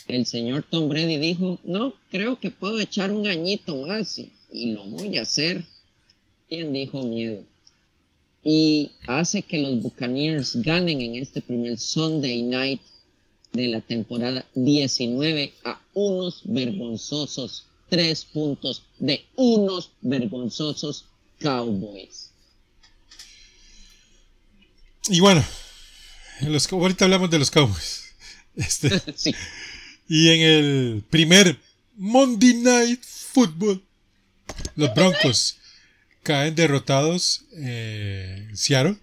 [0.08, 4.74] El señor Tom Brady dijo, no, creo que puedo echar un añito más y, y
[4.74, 5.63] lo voy a hacer.
[6.50, 7.43] ¿Quién dijo miedo?
[8.43, 12.82] Y hace que los Buccaneers ganen en este primer Sunday Night
[13.54, 21.06] de la temporada 19 a unos vergonzosos tres puntos de unos vergonzosos
[21.39, 22.32] Cowboys.
[25.10, 25.43] Y bueno,
[26.41, 28.04] los, ahorita hablamos de los Cowboys.
[28.56, 29.36] Este, sí.
[30.08, 31.60] Y en el primer
[31.96, 33.84] Monday Night Football,
[34.76, 35.58] los Broncos
[36.24, 38.98] caen derrotados en Seattle,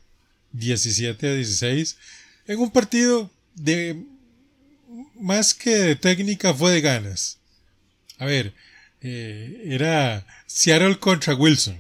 [0.51, 1.97] 17 a 16,
[2.49, 4.03] en un partido de
[5.21, 7.39] más que de técnica fue de ganas.
[8.19, 8.55] A ver,
[9.01, 11.79] eh, era Seattle contra Wilson.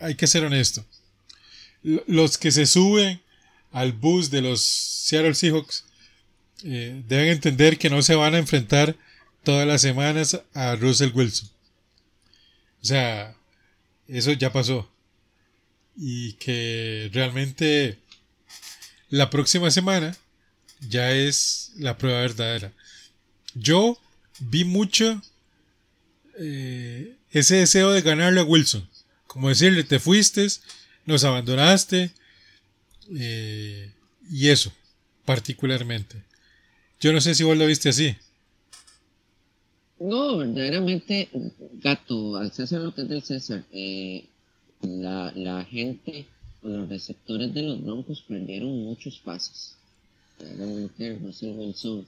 [0.00, 0.84] Hay que ser honesto.
[1.82, 3.20] Los que se suben
[3.72, 5.84] al bus de los Seattle Seahawks
[6.64, 8.96] eh, deben entender que no se van a enfrentar
[9.44, 11.48] todas las semanas a Russell Wilson.
[12.82, 13.36] O sea,
[14.08, 14.90] eso ya pasó.
[15.96, 17.98] Y que realmente
[19.08, 20.16] la próxima semana
[20.88, 22.72] ya es la prueba verdadera.
[23.54, 23.98] Yo
[24.38, 25.22] vi mucho
[26.38, 28.88] eh, ese deseo de ganarle a Wilson.
[29.26, 30.46] Como decirle, te fuiste,
[31.04, 32.12] nos abandonaste.
[33.14, 33.92] Eh,
[34.30, 34.72] y eso,
[35.24, 36.22] particularmente.
[37.00, 38.16] Yo no sé si vos lo viste así.
[39.98, 41.28] No, verdaderamente,
[41.82, 44.26] gato, al César lo que es del César, eh,
[44.82, 46.26] la, la gente
[46.66, 49.76] los receptores de los Broncos perdieron muchos pases.
[50.38, 52.06] Verdaderamente, Russell Wilson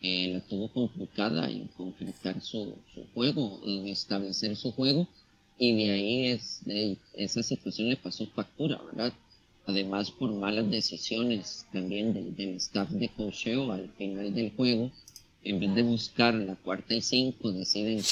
[0.00, 5.08] eh, la tuvo complicada en concretar su, su, juego, en establecer su juego,
[5.58, 9.12] y de ahí es, de, esa situación le pasó factura, ¿verdad?
[9.68, 14.90] Además, por malas decisiones también del, del staff de cocheo al final del juego,
[15.44, 18.02] en vez de buscar la cuarta y cinco, deciden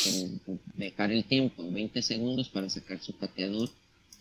[0.75, 3.71] dejar el tiempo en 20 segundos para sacar su pateador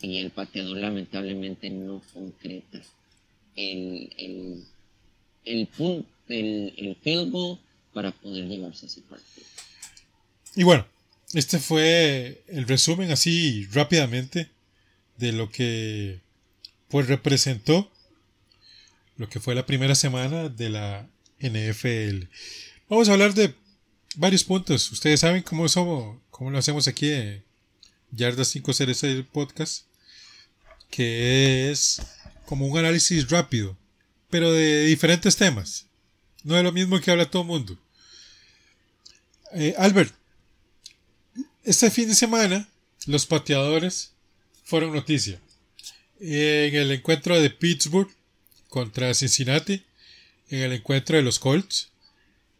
[0.00, 2.80] y el pateador lamentablemente no concreta
[3.54, 4.64] el, el,
[5.44, 7.58] el, punto, el, el field goal
[7.92, 9.46] para poder llevarse ese partido.
[10.54, 10.86] Y bueno,
[11.34, 14.48] este fue el resumen así rápidamente
[15.18, 16.24] de lo que
[16.88, 17.90] pues representó
[19.16, 21.08] lo que fue la primera semana de la
[21.40, 22.26] NFL.
[22.88, 23.54] Vamos a hablar de
[24.16, 24.90] varios puntos.
[24.92, 27.44] Ustedes saben cómo somos, cómo lo hacemos aquí en
[28.10, 29.86] Yarda 506 Podcast,
[30.90, 32.00] que es
[32.44, 33.76] como un análisis rápido,
[34.30, 35.86] pero de diferentes temas.
[36.44, 37.78] No es lo mismo que habla todo el mundo.
[39.52, 40.14] Eh, Albert,
[41.64, 42.68] este fin de semana
[43.06, 44.12] los pateadores
[44.64, 45.40] fueron noticia.
[46.20, 48.10] En el encuentro de Pittsburgh
[48.68, 49.84] contra Cincinnati,
[50.48, 51.90] en el encuentro de los Colts,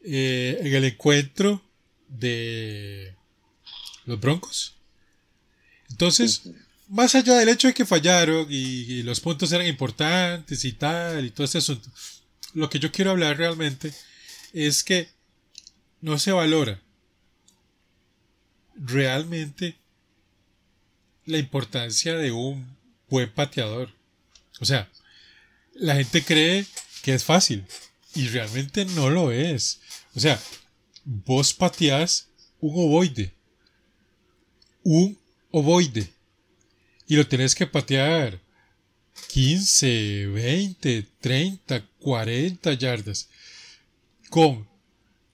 [0.04, 1.62] eh, en el encuentro
[2.08, 3.14] de
[4.04, 4.74] los Broncos.
[5.90, 6.42] Entonces,
[6.88, 11.30] más allá del hecho de que fallaron y, los puntos eran importantes y tal, y
[11.30, 11.90] todo ese asunto,
[12.54, 13.92] lo que yo quiero hablar realmente
[14.52, 15.08] es que
[16.00, 16.80] no se valora
[18.76, 19.76] realmente
[21.24, 22.75] la importancia de un
[23.08, 23.92] buen pateador.
[24.60, 24.90] O sea,
[25.74, 26.66] la gente cree
[27.02, 27.64] que es fácil
[28.14, 29.80] y realmente no lo es.
[30.14, 30.40] O sea,
[31.04, 32.28] vos pateás
[32.60, 33.34] un ovoide.
[34.82, 35.18] Un
[35.50, 36.16] ovoide
[37.08, 38.40] y lo tenés que patear
[39.28, 43.28] 15, 20, 30, 40 yardas
[44.28, 44.68] con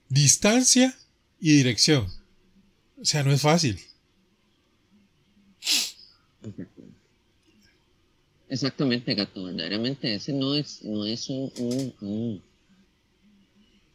[0.09, 0.95] distancia
[1.39, 2.11] y dirección.
[3.01, 3.79] O sea, no es fácil.
[8.53, 9.45] Exactamente, gato.
[9.45, 11.51] Verdaderamente ese no es, no es un,
[12.01, 12.41] un,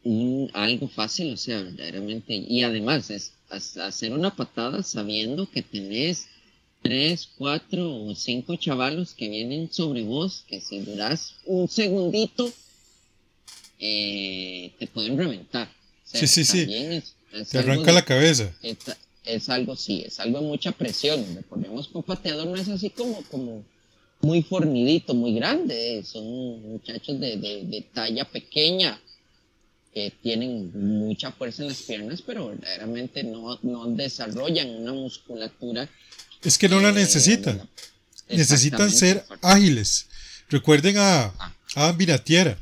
[0.02, 2.34] un, algo fácil, o sea, verdaderamente.
[2.34, 6.26] Y además es hacer una patada sabiendo que tenés
[6.82, 12.52] tres, cuatro o cinco chavalos que vienen sobre vos, que si duras un segundito,
[13.78, 15.70] eh, te pueden reventar.
[16.02, 16.66] sí, sí, sí.
[17.48, 18.52] te arranca la cabeza.
[19.24, 21.24] Es, algo, sí, es algo de mucha presión.
[21.36, 23.62] Recordemos que un pateador no es así como, como
[24.20, 26.02] muy fornidito, muy grande.
[26.04, 26.24] Son
[26.62, 29.00] muchachos de, de, de talla pequeña
[29.94, 35.88] que tienen mucha fuerza en las piernas, pero verdaderamente no, no desarrollan una musculatura
[36.42, 37.68] es que no la necesitan.
[38.28, 40.06] Necesitan ser ágiles.
[40.48, 42.58] Recuerden a, a Adam Vinatiera.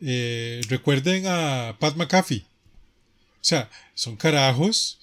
[0.00, 2.44] Eh, recuerden a Pat McAfee.
[3.40, 4.98] O sea, son carajos,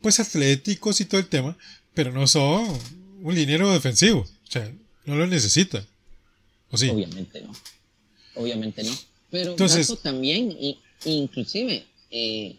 [0.00, 1.56] pues atléticos y todo el tema,
[1.94, 2.66] pero no son
[3.22, 4.26] un liniero defensivo.
[4.48, 4.72] O sea,
[5.04, 5.84] no lo necesitan.
[6.70, 6.88] ¿O sí?
[6.88, 7.52] Obviamente no.
[8.34, 8.92] Obviamente no.
[9.30, 10.56] Pero Entonces, también,
[11.04, 12.56] inclusive, eh,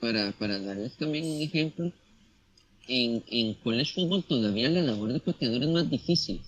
[0.00, 1.92] para, para darles también un ejemplo,
[2.86, 6.40] en, en college football todavía la labor de pateador es más difícil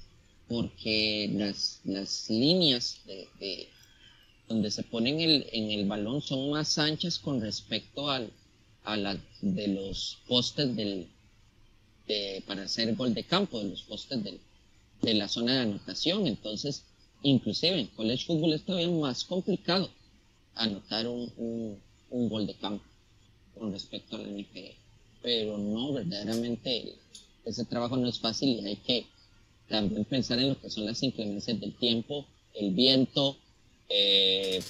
[0.51, 3.69] porque las, las líneas de,
[4.49, 8.33] donde se ponen el, en el balón son más anchas con respecto al,
[8.83, 11.07] a la de los postes del,
[12.47, 14.21] para hacer gol de campo, de los postes
[15.03, 16.27] de la zona de anotación.
[16.27, 16.85] Entonces,
[17.23, 19.91] inclusive en college football es todavía más complicado
[20.55, 21.79] anotar un,
[22.11, 22.85] un, gol de campo
[23.55, 24.75] con respecto a la NFL.
[25.23, 26.95] Pero no, verdaderamente
[27.45, 29.07] ese trabajo no es fácil y hay que
[29.69, 33.37] también pensar en lo que son las inclemencias del tiempo, el viento,
[33.89, 34.63] eh,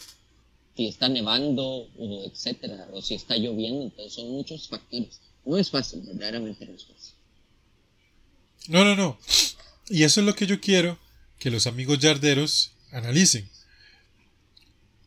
[0.77, 5.21] si está nevando, etcétera, o si está lloviendo, entonces son muchos factores.
[5.45, 7.15] No es fácil, verdaderamente no es fácil.
[8.69, 9.19] No, no, no.
[9.89, 10.99] Y eso es lo que yo quiero
[11.39, 13.49] que los amigos yarderos analicen.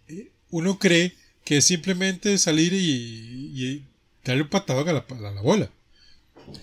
[0.08, 3.86] Eh, uno cree que es simplemente salir y,
[4.24, 5.70] darle un patadón a la, bola.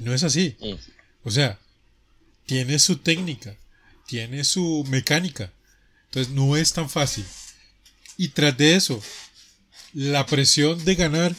[0.01, 0.57] No es así.
[1.23, 1.59] O sea,
[2.47, 3.57] tiene su técnica,
[4.07, 5.53] tiene su mecánica.
[6.07, 7.25] Entonces no es tan fácil.
[8.17, 9.03] Y tras de eso,
[9.93, 11.35] la presión de ganar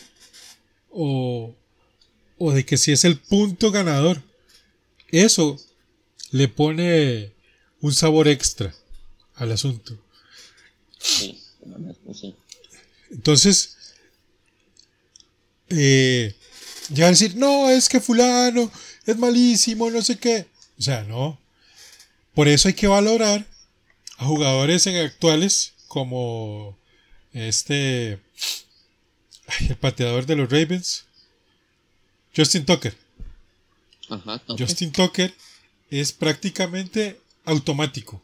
[0.89, 1.55] o,
[2.37, 4.23] o de que si es el punto ganador,
[5.11, 5.59] eso
[6.31, 7.31] le pone
[7.81, 8.73] un sabor extra
[9.35, 9.97] al asunto.
[13.09, 13.77] Entonces,
[15.69, 16.35] eh,
[16.89, 18.71] ya decir, no, es que fulano
[19.05, 20.47] es malísimo, no sé qué.
[20.77, 21.39] O sea, no.
[22.33, 23.45] Por eso hay que valorar
[24.17, 26.77] a jugadores actuales como
[27.33, 28.19] este,
[29.69, 31.05] el pateador de los Ravens,
[32.35, 32.95] Justin Tucker.
[34.57, 35.33] Justin Tucker
[35.89, 38.21] es prácticamente automático.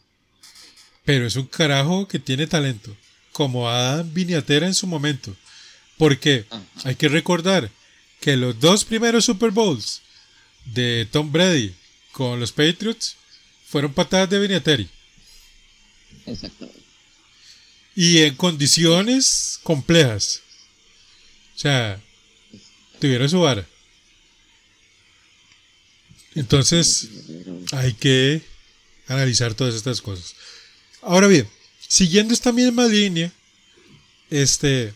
[1.05, 2.95] Pero es un carajo que tiene talento.
[3.31, 5.35] Como Adam Viniatera en su momento.
[5.97, 6.45] Porque
[6.83, 7.71] hay que recordar
[8.19, 10.01] que los dos primeros Super Bowls
[10.65, 11.73] de Tom Brady
[12.11, 13.15] con los Patriots
[13.67, 14.89] fueron patadas de Viniateri.
[16.25, 16.81] Exactamente.
[17.95, 20.41] Y en condiciones complejas.
[21.55, 21.99] O sea,
[22.99, 23.65] tuvieron su vara.
[26.37, 27.07] Entonces,
[27.71, 28.43] hay que
[29.07, 30.35] analizar todas estas cosas.
[31.01, 31.49] Ahora bien,
[31.87, 33.31] siguiendo esta misma línea,
[34.29, 34.93] este,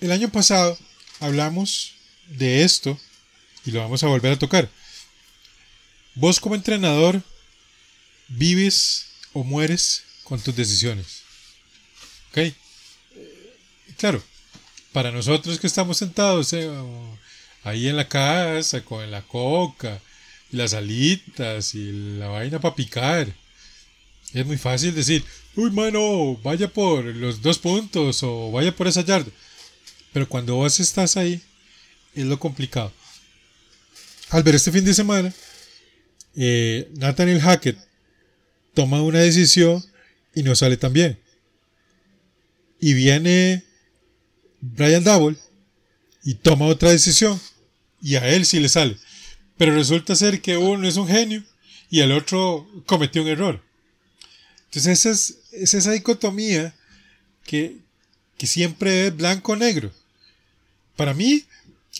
[0.00, 0.78] el año pasado
[1.20, 1.94] hablamos
[2.28, 2.98] de esto
[3.64, 4.68] y lo vamos a volver a tocar.
[6.14, 7.22] Vos como entrenador
[8.28, 11.22] vives o mueres con tus decisiones.
[12.30, 12.52] ¿Ok?
[13.96, 14.22] Claro,
[14.92, 16.70] para nosotros que estamos sentados eh,
[17.62, 20.02] ahí en la casa con la coca,
[20.54, 23.28] las alitas y la vaina para picar.
[24.32, 25.24] Es muy fácil decir,
[25.56, 29.30] uy, mano, vaya por los dos puntos o vaya por esa yarda.
[30.12, 31.40] Pero cuando vos estás ahí,
[32.14, 32.92] es lo complicado.
[34.30, 35.32] Al ver este fin de semana,
[36.36, 37.78] eh, Nathaniel Hackett
[38.74, 39.84] toma una decisión
[40.34, 41.18] y no sale tan bien.
[42.80, 43.64] Y viene
[44.60, 45.36] Brian Double
[46.24, 47.40] y toma otra decisión
[48.02, 48.96] y a él sí le sale.
[49.56, 51.42] Pero resulta ser que uno es un genio
[51.90, 53.62] y el otro cometió un error.
[54.66, 56.74] Entonces esa es, esa dicotomía
[57.44, 57.76] que,
[58.36, 59.92] que siempre es blanco-negro.
[60.96, 61.44] Para mí,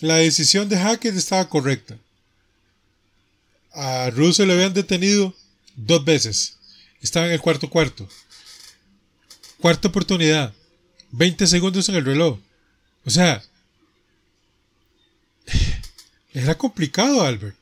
[0.01, 1.97] la decisión de Hackett estaba correcta.
[3.71, 5.33] A Russell le habían detenido
[5.75, 6.57] dos veces.
[7.01, 8.07] Estaba en el cuarto cuarto.
[9.59, 10.53] Cuarta oportunidad.
[11.11, 12.39] 20 segundos en el reloj.
[13.05, 13.43] O sea,
[16.35, 17.55] era complicado, Albert.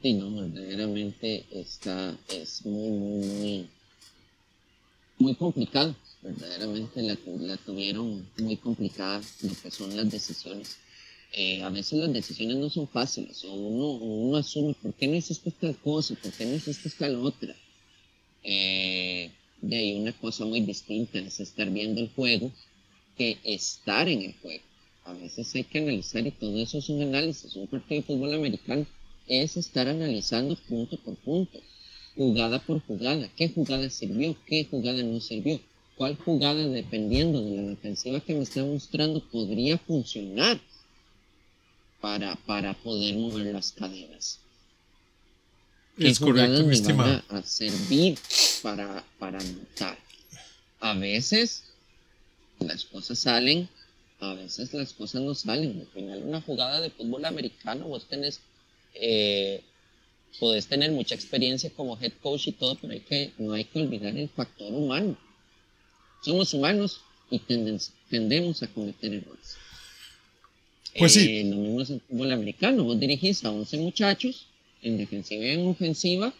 [0.00, 3.68] Sí, no, verdaderamente está, es muy, muy,
[5.18, 5.94] muy, complicado.
[6.22, 10.78] Verdaderamente la, la tuvieron muy complicada lo que son las decisiones.
[11.32, 15.50] Eh, a veces las decisiones no son fáciles, uno, uno asume, ¿por qué no hiciste
[15.50, 16.14] esta cosa?
[16.14, 17.54] ¿Por qué no hiciste esta otra?
[18.42, 22.50] Eh, de ahí una cosa muy distinta es estar viendo el juego
[23.18, 24.62] que estar en el juego
[25.06, 27.54] a veces hay que analizar y todo eso es un análisis.
[27.54, 28.84] Un partido de fútbol americano
[29.28, 31.60] es estar analizando punto por punto,
[32.16, 33.30] jugada por jugada.
[33.36, 34.36] ¿Qué jugada sirvió?
[34.46, 35.60] ¿Qué jugada no sirvió?
[35.96, 40.60] ¿Cuál jugada, dependiendo de la defensiva que me está mostrando, podría funcionar
[42.00, 44.40] para, para poder mover las cadenas?
[45.96, 48.18] ¿Qué es jugadas me van a, servir
[48.60, 49.96] para, para anotar?
[50.80, 51.62] A veces
[52.58, 53.68] las cosas salen
[54.20, 55.80] a veces las cosas no salen.
[55.80, 58.40] Al final, una jugada de fútbol americano, vos tenés,
[58.94, 59.62] eh,
[60.40, 63.80] podés tener mucha experiencia como head coach y todo, pero hay que, no hay que
[63.80, 65.16] olvidar el factor humano.
[66.22, 67.00] Somos humanos
[67.30, 69.56] y tendemos a cometer errores.
[70.98, 71.38] Pues sí.
[71.38, 72.84] Eh, lo mismo es el fútbol americano.
[72.84, 74.46] Vos dirigís a 11 muchachos,
[74.82, 76.32] en defensiva y en ofensiva,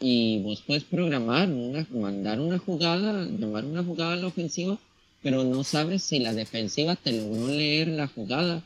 [0.00, 4.78] y vos puedes programar, una, mandar una jugada, llamar una jugada a la ofensiva,
[5.22, 8.62] pero no sabes si la defensiva te logró leer la jugada.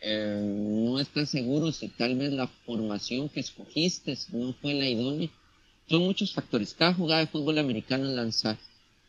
[0.00, 5.30] Eh, no estás seguro si tal vez la formación que escogiste no fue la idónea.
[5.88, 6.74] Son muchos factores.
[6.74, 8.58] Cada jugada de fútbol americano es lanzar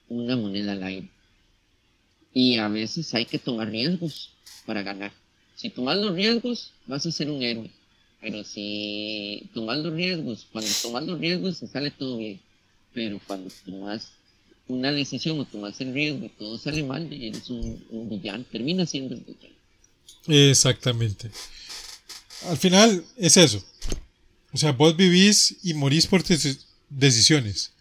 [0.09, 1.09] una moneda al aire.
[2.33, 4.31] Y a veces hay que tomar riesgos
[4.65, 5.11] para ganar.
[5.55, 7.71] Si tomas los riesgos, vas a ser un héroe.
[8.19, 12.39] Pero si tomas los riesgos, cuando tomas los riesgos se sale todo bien.
[12.93, 14.11] Pero cuando tomas
[14.71, 18.43] una decisión o tomas el riesgo y todo sale mal, eres un, un villano.
[18.51, 19.55] Termina siendo el villano.
[20.27, 21.31] Exactamente.
[22.49, 23.63] Al final es eso.
[24.53, 27.71] O sea, vos vivís y morís por tus decisiones.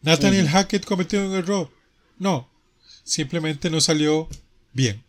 [0.00, 1.70] Nathaniel Hackett cometió un error.
[2.18, 2.48] No,
[3.04, 4.28] simplemente no salió
[4.72, 5.02] bien.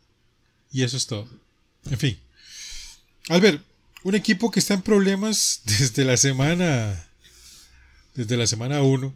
[0.72, 1.28] Y eso es todo.
[1.90, 2.18] En fin.
[3.30, 3.64] Albert,
[4.04, 7.08] un equipo que está en problemas desde la semana
[8.16, 9.14] desde la semana 1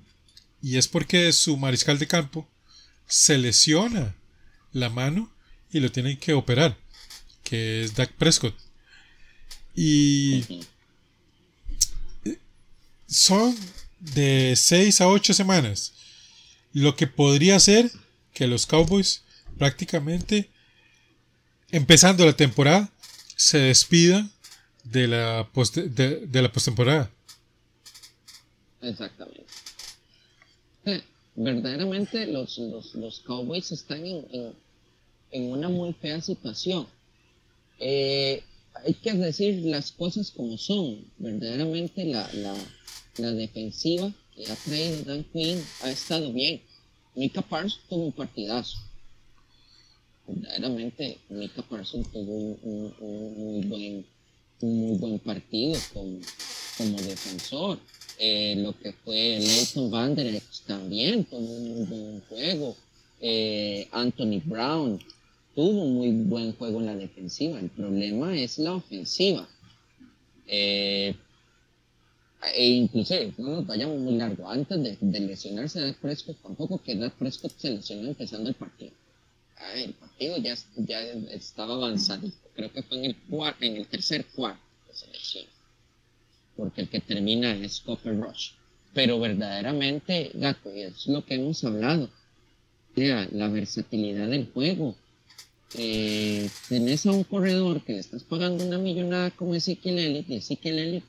[0.61, 2.47] y es porque su mariscal de campo
[3.07, 4.15] se lesiona
[4.73, 5.31] la mano
[5.71, 6.77] y lo tienen que operar,
[7.43, 8.55] que es Dak Prescott.
[9.75, 10.43] Y
[13.07, 13.55] son
[13.99, 15.93] de 6 a 8 semanas.
[16.73, 17.91] Lo que podría ser
[18.33, 19.23] que los Cowboys
[19.57, 20.49] prácticamente
[21.71, 22.89] empezando la temporada
[23.35, 24.31] se despidan
[24.83, 27.11] de la post de, la postemporada.
[28.81, 29.45] Exactamente.
[31.37, 34.53] Verdaderamente los, los, Cowboys están en,
[35.31, 36.87] en, una muy fea situación.
[37.79, 41.05] Eh, hay que decir las cosas como son.
[41.19, 42.55] Verdaderamente la, la,
[43.17, 46.61] la defensiva que ha traído Dan Quinn ha estado bien.
[47.15, 48.79] Mika Parsons tuvo un partidazo.
[50.27, 52.93] Verdaderamente Mika Parsons tuvo un,
[53.37, 54.05] muy, buen,
[54.61, 56.19] un muy buen partido como,
[56.77, 57.79] como defensor.
[58.19, 62.75] Eh, lo que fue Leighton Vander también tuvo un muy buen juego.
[63.21, 64.99] Eh, Anthony Brown
[65.55, 67.59] tuvo un muy buen juego en la defensiva.
[67.59, 69.47] El problema es la ofensiva.
[70.47, 71.15] Eh,
[72.55, 76.95] e inclusive, no nos vayamos muy largo, antes de, de lesionarse Dak Prescott, tampoco que
[76.95, 78.91] Dak Prescott se lesionó empezando el partido.
[79.75, 81.01] el partido ya, ya
[81.31, 83.15] estaba avanzado, creo que fue en el,
[83.61, 85.45] en el tercer cuarto de selección,
[86.57, 88.51] porque el que termina es Copper Rush.
[88.93, 92.09] Pero verdaderamente, Gato, y es lo que hemos hablado,
[92.97, 94.95] sea, la versatilidad del juego.
[95.75, 100.35] Eh, tenés a un corredor que le estás pagando una millonada como Ezekiel Elliott, y
[100.35, 101.03] Ezekiel Elliott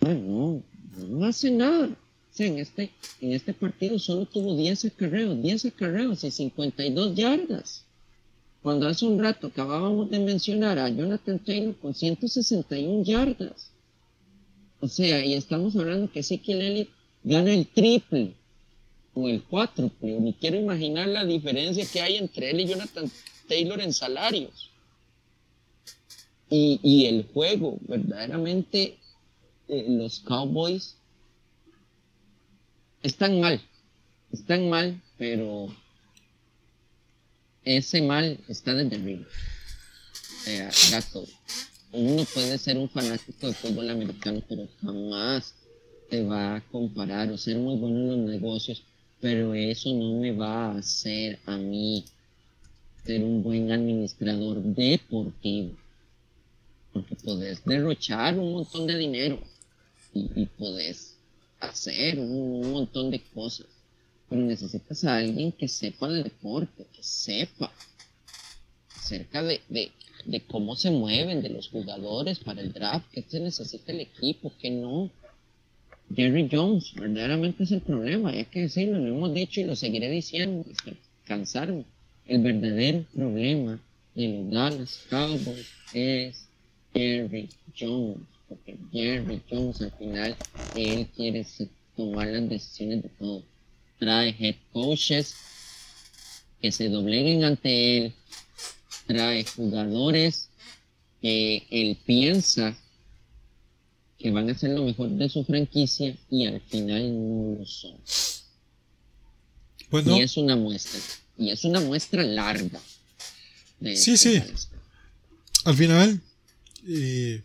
[0.00, 0.62] no,
[1.08, 1.90] no hace nada.
[2.38, 7.84] en este, en este partido solo tuvo 10 acarreos, 10 acarreos y 52 yardas.
[8.62, 13.70] Cuando hace un rato acabábamos de mencionar a Jonathan Taylor con 161 yardas.
[14.86, 16.88] O sea, y estamos hablando que Elliott
[17.24, 18.34] gana el triple
[19.14, 20.20] o el cuádruple.
[20.20, 23.10] Ni quiero imaginar la diferencia que hay entre él y Jonathan
[23.48, 24.70] Taylor en salarios.
[26.48, 28.96] Y, y el juego, verdaderamente
[29.66, 30.94] eh, los Cowboys
[33.02, 33.60] están mal,
[34.30, 35.74] están mal, pero
[37.64, 39.26] ese mal está desde arriba.
[40.46, 41.26] Eh, gato,
[41.96, 45.54] uno puede ser un fanático de fútbol americano, pero jamás
[46.10, 48.82] te va a comparar o ser muy bueno en los negocios,
[49.20, 52.04] pero eso no me va a hacer a mí
[53.04, 55.74] ser un buen administrador deportivo.
[56.92, 59.38] Porque puedes derrochar un montón de dinero
[60.12, 61.16] y, podés
[61.60, 63.66] hacer un, montón de cosas.
[64.28, 67.72] Pero necesitas a alguien que sepa de deporte, que sepa
[68.96, 69.60] acerca de,
[70.46, 74.70] cómo se mueven, de los jugadores para el draft, que se necesita el equipo, que
[74.70, 75.10] no.
[76.14, 80.08] Jerry Jones, verdaderamente es el problema, hay que decirlo, lo hemos dicho y lo seguiré
[80.10, 80.64] diciendo
[81.24, 81.84] cansarme.
[82.26, 83.80] El verdadero problema
[84.14, 86.46] de los Dallas Cowboys es
[86.94, 87.48] Jerry
[87.78, 90.36] Jones porque Jerry Jones al final
[90.76, 91.46] él quiere
[91.96, 93.42] tomar las decisiones de todo.
[93.98, 95.34] Trae head coaches
[96.60, 98.12] que se dobleguen ante él,
[99.06, 100.48] trae jugadores
[101.20, 102.76] que él piensa
[104.18, 107.96] que van a ser lo mejor de su franquicia y al final no lo son.
[109.90, 111.00] Pues y es una muestra,
[111.38, 112.80] y es una muestra larga.
[113.80, 114.42] sí, este sí.
[115.64, 116.20] Al final,
[116.88, 117.42] eh,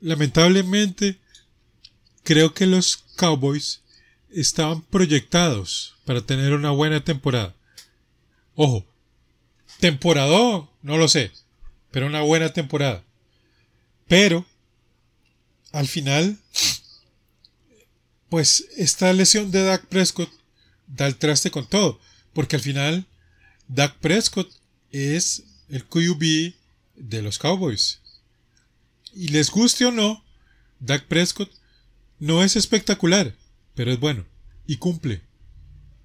[0.00, 1.18] lamentablemente,
[2.22, 3.80] creo que los Cowboys
[4.30, 7.54] estaban proyectados para tener una buena temporada.
[8.54, 8.84] Ojo,
[9.78, 11.32] temporada no lo sé,
[11.90, 13.04] pero una buena temporada.
[14.08, 14.46] Pero,
[15.72, 16.38] al final,
[18.28, 20.30] pues esta lesión de Dak Prescott
[20.86, 22.00] da el traste con todo,
[22.32, 23.06] porque al final
[23.68, 24.50] Dak Prescott
[24.92, 26.54] es el QB
[26.96, 28.00] de los Cowboys.
[29.14, 30.24] Y les guste o no,
[30.80, 31.50] Dak Prescott
[32.18, 33.34] no es espectacular,
[33.74, 34.24] pero es bueno
[34.66, 35.22] y cumple.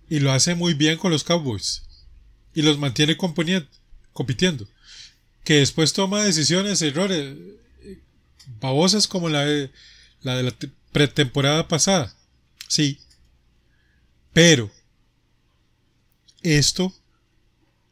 [0.10, 1.84] Y lo hace muy bien con los Cowboys.
[2.54, 4.68] Y los mantiene compitiendo.
[5.44, 7.36] Que después toma decisiones, errores,
[8.60, 9.72] babosas como la de
[10.22, 10.56] la, de la
[10.92, 12.14] pretemporada pasada.
[12.68, 13.00] Sí.
[14.34, 14.72] Pero
[16.42, 16.94] esto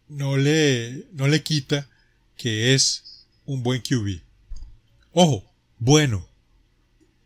[0.08, 1.88] no le, no le quita
[2.38, 4.22] que es un buen QB.
[5.12, 6.28] Ojo, bueno.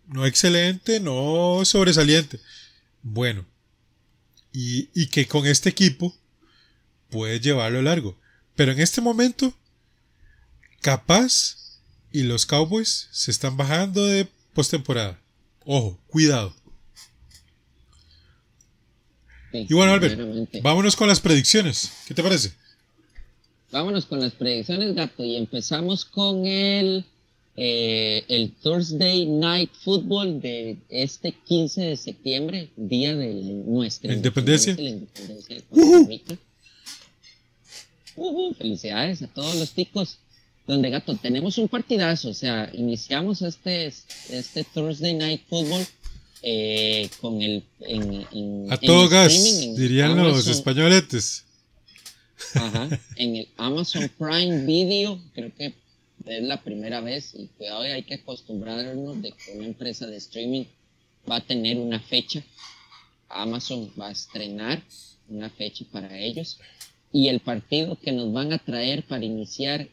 [0.07, 2.39] No excelente, no sobresaliente.
[3.01, 3.45] Bueno.
[4.51, 6.15] Y, y que con este equipo
[7.13, 8.17] puede llevarlo largo.
[8.55, 9.53] Pero en este momento,
[10.81, 11.79] capaz
[12.11, 15.19] y los Cowboys se están bajando de postemporada.
[15.65, 16.53] Ojo, cuidado.
[19.53, 20.19] y bueno, Albert,
[20.63, 21.91] vámonos con las predicciones.
[22.07, 22.51] ¿Qué te parece?
[23.71, 27.05] Vámonos con las predicciones, gato, y empezamos con el,
[27.55, 33.33] eh, el Thursday Night Football de este 15 de septiembre, día de
[33.65, 34.75] nuestra independencia.
[38.57, 40.19] Felicidades a todos los ticos.
[40.65, 43.87] Donde gato, tenemos un partidazo, o sea, iniciamos este,
[44.29, 45.85] este Thursday Night Football
[46.41, 49.33] eh, con el en, a todo gas,
[49.75, 51.43] dirían los españoletes.
[52.55, 52.87] Ajá,
[53.17, 55.73] en el Amazon Prime Video, creo que
[56.25, 60.63] es la primera vez y cuidado, hay que acostumbrarnos de que una empresa de streaming
[61.29, 62.41] va a tener una fecha.
[63.27, 64.81] Amazon va a estrenar
[65.27, 66.57] una fecha para ellos
[67.13, 69.87] y el partido que nos van a traer para iniciar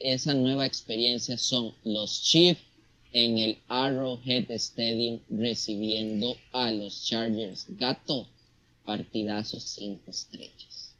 [0.00, 2.60] esa nueva experiencia son los Chiefs
[3.12, 7.66] en el Arrowhead Stadium recibiendo a los Chargers.
[7.68, 8.28] Gato,
[8.84, 10.96] partidazos cinco estrellas.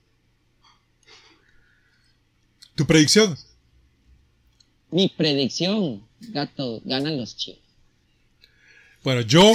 [2.77, 3.37] ¿Tu predicción?
[4.93, 7.61] Mi predicción, gato, ganan los Chiefs.
[9.03, 9.55] Bueno, yo,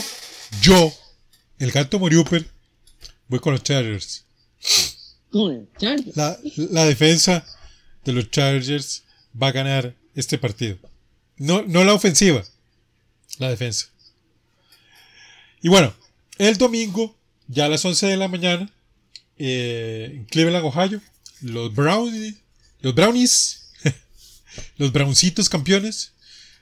[0.61, 0.93] yo,
[1.59, 2.45] el gato Moriuper,
[3.29, 4.25] voy con los Chargers.
[6.15, 7.45] La, la, defensa
[8.03, 9.03] de los Chargers
[9.41, 10.77] va a ganar este partido.
[11.37, 12.43] No, no la ofensiva,
[13.37, 13.89] la defensa.
[15.61, 15.93] Y bueno,
[16.37, 17.15] el domingo,
[17.47, 18.71] ya a las 11 de la mañana,
[19.37, 21.01] eh, en Cleveland, Ohio,
[21.41, 22.35] los Brownies
[22.81, 23.71] los Brownies,
[24.77, 26.13] los Browncitos campeones,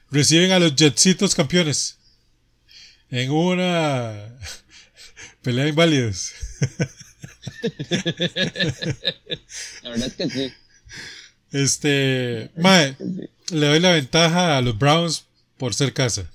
[0.10, 1.98] reciben a los Jetsitos campeones
[3.10, 4.36] en una
[5.42, 6.32] pelea de inválidos.
[9.84, 10.52] La verdad es que sí.
[11.52, 12.96] Este, mae,
[13.52, 15.26] le doy la ventaja a los Browns
[15.58, 16.30] por ser casa.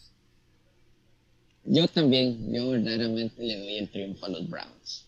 [1.65, 5.05] Yo también, yo verdaderamente le doy el triunfo a los Browns.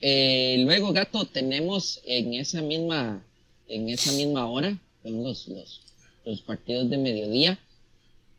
[0.00, 3.22] Eh, luego, gato, tenemos en esa misma
[3.72, 5.48] en esa misma hora, son los,
[6.24, 7.58] los, partidos de mediodía.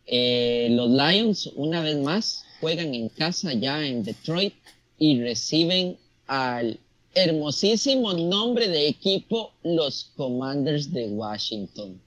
[0.06, 4.54] Eh, los Lions, una vez más, juegan en casa ya en Detroit
[5.00, 5.98] y reciben
[6.28, 6.80] al
[7.14, 12.02] hermosísimo nombre de equipo, los Commanders de Washington.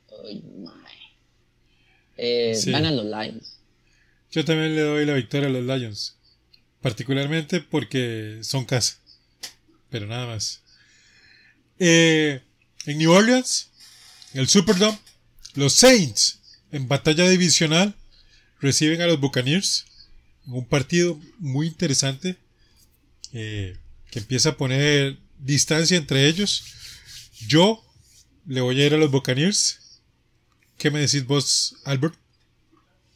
[2.16, 3.58] Eh, ganan los Lions.
[4.30, 6.16] Yo también le doy la victoria a los Lions,
[6.80, 8.98] particularmente porque son casa,
[9.90, 10.62] pero nada más.
[11.78, 12.40] Eh,
[12.86, 13.70] en New Orleans,
[14.32, 14.98] en el Superdome,
[15.54, 16.40] los Saints,
[16.72, 17.94] en batalla divisional,
[18.60, 19.86] reciben a los Buccaneers
[20.46, 22.36] en un partido muy interesante
[23.32, 23.76] eh,
[24.10, 26.64] que empieza a poner distancia entre ellos.
[27.46, 27.84] Yo
[28.46, 30.00] le voy a ir a los Buccaneers.
[30.78, 32.14] ¿Qué me decís vos, Albert?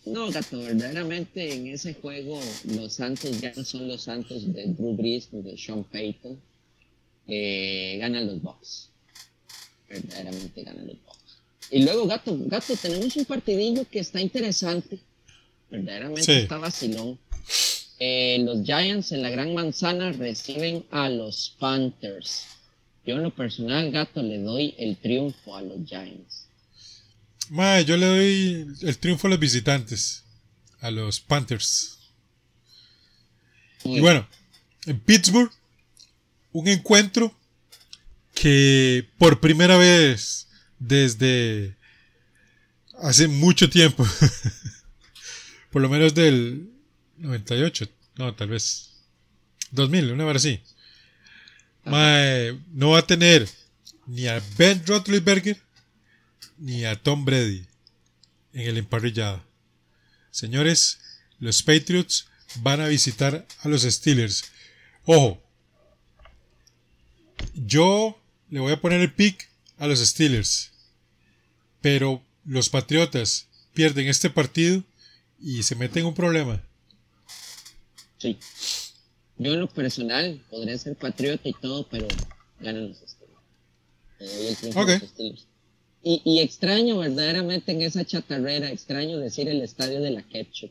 [0.07, 4.97] No, gato, verdaderamente en ese juego los Santos ya no son los Santos de Drew
[4.97, 6.41] Brees ni de Sean Payton.
[7.29, 8.91] Eh, ganan los Bucks
[9.91, 11.19] verdaderamente ganan los Bucks.
[11.71, 14.99] Y luego, Gato, Gato, tenemos un partidillo que está interesante.
[15.71, 17.19] Verdaderamente está vacilón.
[18.03, 22.47] Eh, los Giants en la Gran Manzana reciben a los Panthers.
[23.05, 26.47] Yo en lo personal, Gato, le doy el triunfo a los Giants.
[27.87, 30.25] yo le doy el triunfo a los visitantes,
[30.81, 31.99] a los Panthers.
[33.85, 34.27] y bueno,
[34.87, 35.53] en Pittsburgh,
[36.53, 37.37] un encuentro
[38.33, 40.49] que por primera vez
[40.79, 41.77] desde
[42.99, 44.07] hace mucho tiempo,
[45.71, 46.80] por lo menos del
[47.21, 48.91] 98, no, tal vez
[49.71, 50.61] 2000, una hora así,
[51.85, 53.49] no va a tener
[54.07, 55.57] ni a Ben Roethlisberger
[56.59, 57.67] ni a Tom Brady
[58.53, 59.43] en el emparrillado.
[60.31, 60.99] Señores,
[61.39, 64.45] los Patriots van a visitar a los Steelers.
[65.05, 65.43] Ojo,
[67.55, 69.49] yo le voy a poner el pick
[69.79, 70.73] a los Steelers,
[71.81, 74.85] pero los Patriotas pierden este partido
[75.39, 76.63] y se meten en un problema.
[78.21, 78.39] Sí.
[79.39, 82.07] Yo en lo personal podría ser patriota y todo, pero
[82.61, 84.77] ganan los Steelers.
[84.77, 84.91] Ok.
[86.03, 90.71] Y, y, extraño verdaderamente en esa chatarrera, extraño decir el estadio de la ketchup.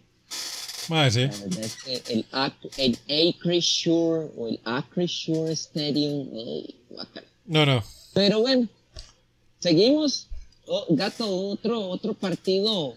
[0.89, 1.22] Ah, sí.
[1.22, 2.26] La verdad es que el,
[2.78, 2.97] el
[3.36, 6.30] Acrisure o el Acrisure Stadium,
[7.45, 7.84] no, no.
[8.14, 8.68] Pero bueno,
[9.60, 10.28] seguimos.
[10.68, 12.93] Oh, gato, otro, otro partido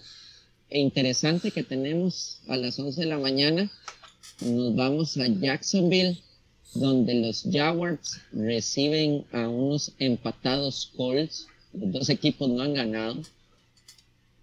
[0.68, 3.70] interesante que tenemos a las 11 de la mañana.
[4.44, 6.20] Nos vamos a Jacksonville,
[6.74, 11.46] donde los Jaguars reciben a unos empatados Colts.
[11.72, 13.22] Los dos equipos no han ganado.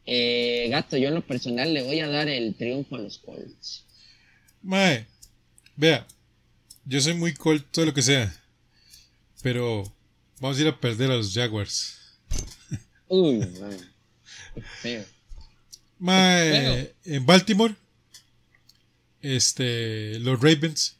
[0.05, 3.83] Eh, gato, yo en lo personal le voy a dar el triunfo a los Colts.
[4.61, 5.05] Mae,
[5.75, 6.07] vea,
[6.85, 8.33] yo soy muy Colt, todo lo que sea.
[9.43, 9.83] Pero
[10.39, 11.97] vamos a ir a perder a los Jaguars.
[13.07, 13.39] Uy,
[14.83, 15.05] mae.
[15.99, 17.75] Mae, en Baltimore,
[19.21, 20.97] este, los Ravens,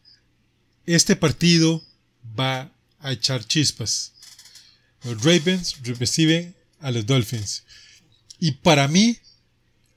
[0.86, 1.84] este partido
[2.38, 4.14] va a echar chispas.
[5.04, 7.64] Los Ravens reciben a los Dolphins.
[8.40, 9.18] Y para mí,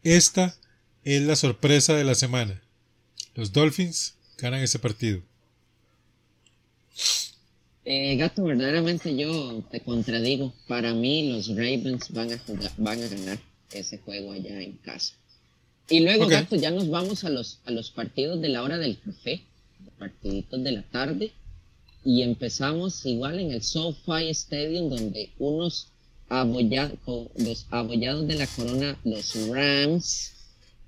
[0.02, 0.56] esta
[1.04, 2.62] es la sorpresa de la semana.
[3.34, 5.22] Los Dolphins ganan ese partido.
[7.84, 10.52] Eh, gato, verdaderamente yo te contradigo.
[10.68, 13.38] Para mí, los Ravens van a, jugar, van a ganar
[13.72, 15.14] ese juego allá en casa.
[15.92, 16.30] Y luego, Ok.
[16.30, 19.42] gato, ya nos vamos a los, a los partidos de la hora del café,
[19.98, 21.32] partiditos de la tarde.
[22.04, 25.88] Y empezamos igual en el SoFi Stadium, donde unos
[26.28, 30.32] abolla- con los abollados de la corona, los Rams,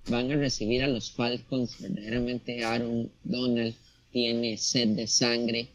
[0.09, 1.77] van a recibir a los Falcons.
[1.81, 3.75] Verdaderamente Aaron Donald
[4.13, 5.69] tiene sed de sangre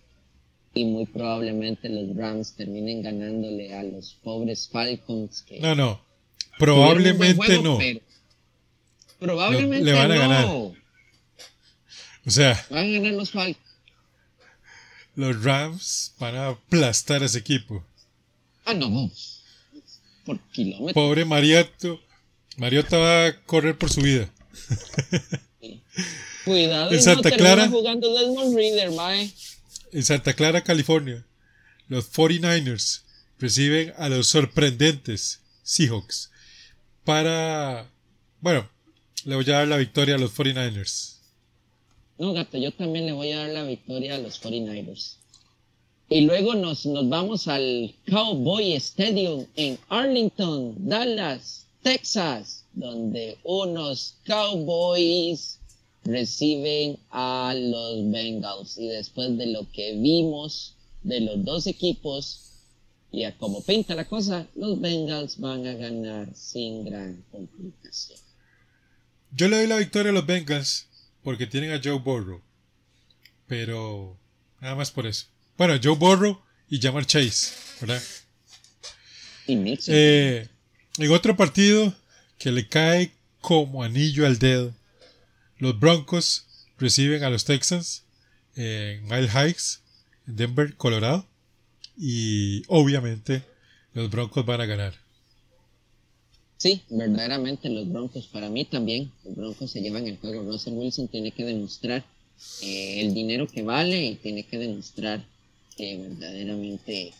[0.74, 6.02] y muy probablemente los Rams terminen ganándole a los pobres Falcons que No, no.
[6.58, 7.78] Probablemente juego, no.
[7.78, 8.00] pero-
[9.20, 10.22] probablemente Le van a no.
[10.22, 10.46] ganar.
[10.46, 10.76] O
[12.32, 13.58] sea, Van a ganar los Falcons.
[15.16, 17.84] los Rams van a aplastar a ese equipo.
[18.66, 19.12] Ah, no.
[20.26, 20.94] Por kilómetros.
[20.94, 22.00] Pobre Mariotto.
[22.58, 24.30] Mariota va a correr por su vida.
[26.46, 27.68] Cuidado, en Santa no Clara.
[27.70, 29.32] jugando Desmond Reader, mae.
[29.92, 31.26] En Santa Clara, California,
[31.88, 33.02] los 49ers
[33.40, 36.32] reciben a los sorprendentes Seahawks
[37.04, 37.90] para...
[38.42, 38.70] Bueno,
[39.26, 41.18] le voy a dar la victoria a los 49ers.
[42.18, 45.16] No, gato, yo también le voy a dar la victoria a los 49ers.
[46.10, 55.60] Y luego nos, nos vamos al Cowboy Stadium en Arlington, Dallas, Texas, donde unos Cowboys
[56.04, 58.78] reciben a los Bengals.
[58.78, 62.50] Y después de lo que vimos de los dos equipos,
[63.12, 68.20] y a como pinta la cosa, los Bengals van a ganar sin gran complicación.
[69.32, 70.88] Yo le doy la victoria a los Bengals
[71.24, 72.42] porque tienen a Joe Burrow.
[73.48, 74.18] Pero
[74.62, 75.28] nada más por eso.
[75.58, 78.02] Bueno, Joe Burrow y Jamar Chase, ¿verdad?
[79.48, 79.94] Y Mixon.
[79.98, 80.48] Eh,
[80.98, 81.94] en otro partido
[82.38, 83.12] que le cae
[83.42, 84.74] como anillo al dedo,
[85.58, 86.46] los Broncos
[86.78, 88.04] reciben a los Texans
[88.56, 89.82] en Mile Heights,
[90.28, 91.28] en Denver, Colorado.
[91.98, 93.44] Y obviamente
[93.94, 94.94] los Broncos van a ganar.
[96.60, 100.44] Sí, verdaderamente los Broncos, para mí también, los Broncos se llevan el juego.
[100.44, 102.04] Russell Wilson tiene que demostrar
[102.62, 105.26] eh, el dinero que vale y tiene que demostrar
[105.78, 107.14] que verdaderamente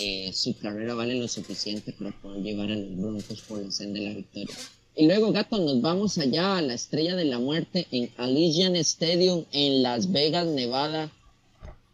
[0.00, 4.00] eh, su carrera vale lo suficiente para poder llevar a los Broncos por la senda
[4.00, 4.56] de la victoria.
[4.96, 9.44] Y luego, gato, nos vamos allá a la estrella de la muerte en Allegiant Stadium
[9.52, 11.12] en Las Vegas, Nevada.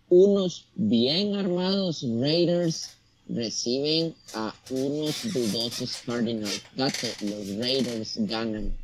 [0.09, 2.97] Unos bien armados Raiders
[3.35, 6.63] reciben a unos dudosos Cardinals.
[6.77, 8.75] Gato, los Raiders ganan.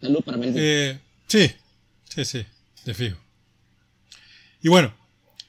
[0.00, 0.62] Salud para Melvin.
[0.62, 1.50] Eh, sí,
[2.14, 2.46] sí, sí,
[2.84, 3.18] de fijo.
[4.62, 4.94] Y bueno,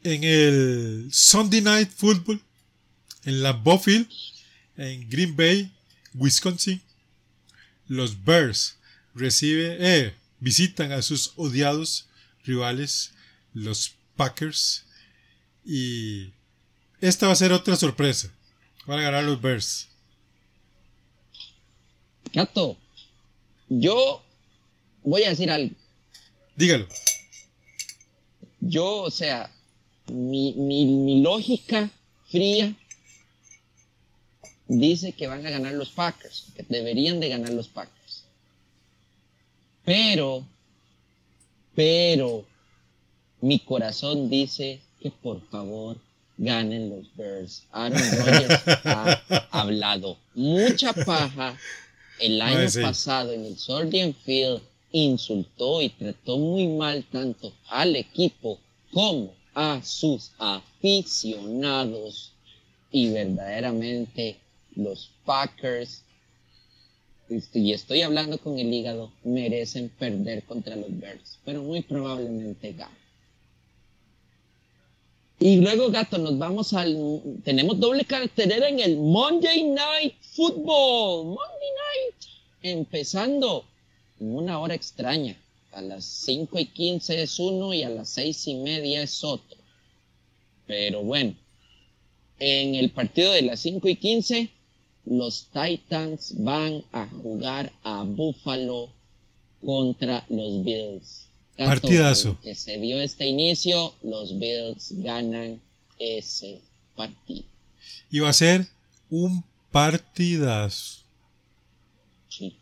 [0.03, 2.41] en el Sunday Night Football,
[3.23, 4.09] en la Field,
[4.77, 5.71] en Green Bay,
[6.13, 6.81] Wisconsin,
[7.87, 8.77] los Bears
[9.13, 12.07] reciben, eh, visitan a sus odiados
[12.43, 13.11] rivales,
[13.53, 14.85] los Packers,
[15.63, 16.31] y
[17.01, 18.31] esta va a ser otra sorpresa.
[18.85, 19.87] Van a ganar los Bears.
[22.33, 22.77] Gato,
[23.67, 24.23] yo
[25.03, 25.75] voy a decir algo.
[26.55, 26.87] Dígalo.
[28.59, 29.51] Yo, o sea,
[30.07, 31.89] mi, mi, mi lógica
[32.29, 32.73] fría
[34.67, 38.23] dice que van a ganar los Packers, que deberían de ganar los Packers.
[39.83, 40.45] Pero
[41.75, 42.45] pero
[43.41, 45.97] mi corazón dice que por favor
[46.41, 47.63] ganen los Bears.
[47.71, 49.21] Aaron Rodgers ha
[49.51, 51.55] hablado mucha paja
[52.19, 54.61] el año pasado en el Soldier Field,
[54.91, 58.59] insultó y trató muy mal tanto al equipo
[58.91, 62.33] como a sus aficionados
[62.91, 64.37] y verdaderamente
[64.75, 66.03] los Packers
[67.53, 73.00] y estoy hablando con el hígado, merecen perder contra los Bears, pero muy probablemente ganen.
[75.43, 77.19] Y luego, gato, nos vamos al.
[77.43, 81.29] Tenemos doble cartelera en el Monday Night Football.
[81.29, 82.15] Monday Night.
[82.61, 83.65] Empezando
[84.19, 85.35] en una hora extraña.
[85.71, 89.57] A las 5 y 15 es uno y a las 6 y media es otro.
[90.67, 91.33] Pero bueno,
[92.37, 94.49] en el partido de las 5 y 15
[95.05, 98.89] los Titans van a jugar a Buffalo
[99.65, 101.30] contra los Bills.
[101.65, 102.39] Partidazo.
[102.41, 105.61] Que se dio este inicio, los Bills ganan
[105.99, 106.61] ese
[106.95, 107.45] partido.
[108.09, 108.67] Y va a ser
[109.09, 111.03] un partidazo.
[112.29, 112.57] Sí.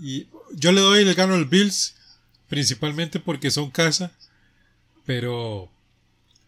[0.00, 1.94] Y yo le doy el gano al Bills,
[2.48, 4.12] principalmente porque son casa,
[5.04, 5.70] pero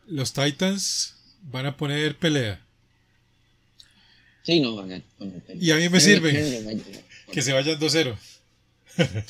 [0.06, 2.60] los Titans van a poner pelea.
[4.42, 5.02] Sí, no van a
[5.60, 6.80] Y a mí me sirve
[7.30, 8.16] que se vayan 2-0.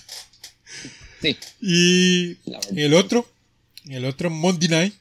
[1.20, 1.36] sí.
[1.60, 2.36] Y
[2.80, 3.30] el otro,
[3.88, 4.94] el otro Monday Night,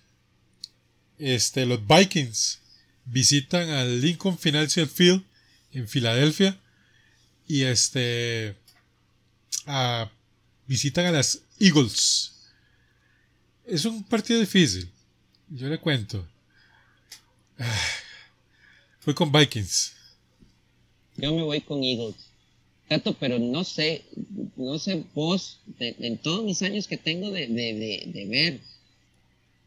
[1.19, 2.59] este, los Vikings
[3.05, 5.23] visitan al Lincoln Financial Field
[5.71, 6.57] en Filadelfia
[7.47, 8.55] y este
[10.65, 12.33] visitan a las Eagles.
[13.65, 14.89] Es un partido difícil,
[15.49, 16.25] yo le cuento.
[17.59, 17.87] Ah,
[18.99, 19.93] fui con Vikings.
[21.17, 22.15] Yo me voy con Eagles.
[22.87, 24.03] Tato, pero no sé,
[24.55, 27.47] no sé vos, en todos mis años que tengo de,
[28.29, 28.59] ver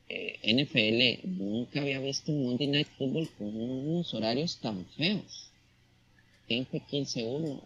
[0.09, 5.51] eh, NFL, nunca había visto un Monday Night Football con unos horarios tan feos.
[6.49, 7.63] 15, 15 uno,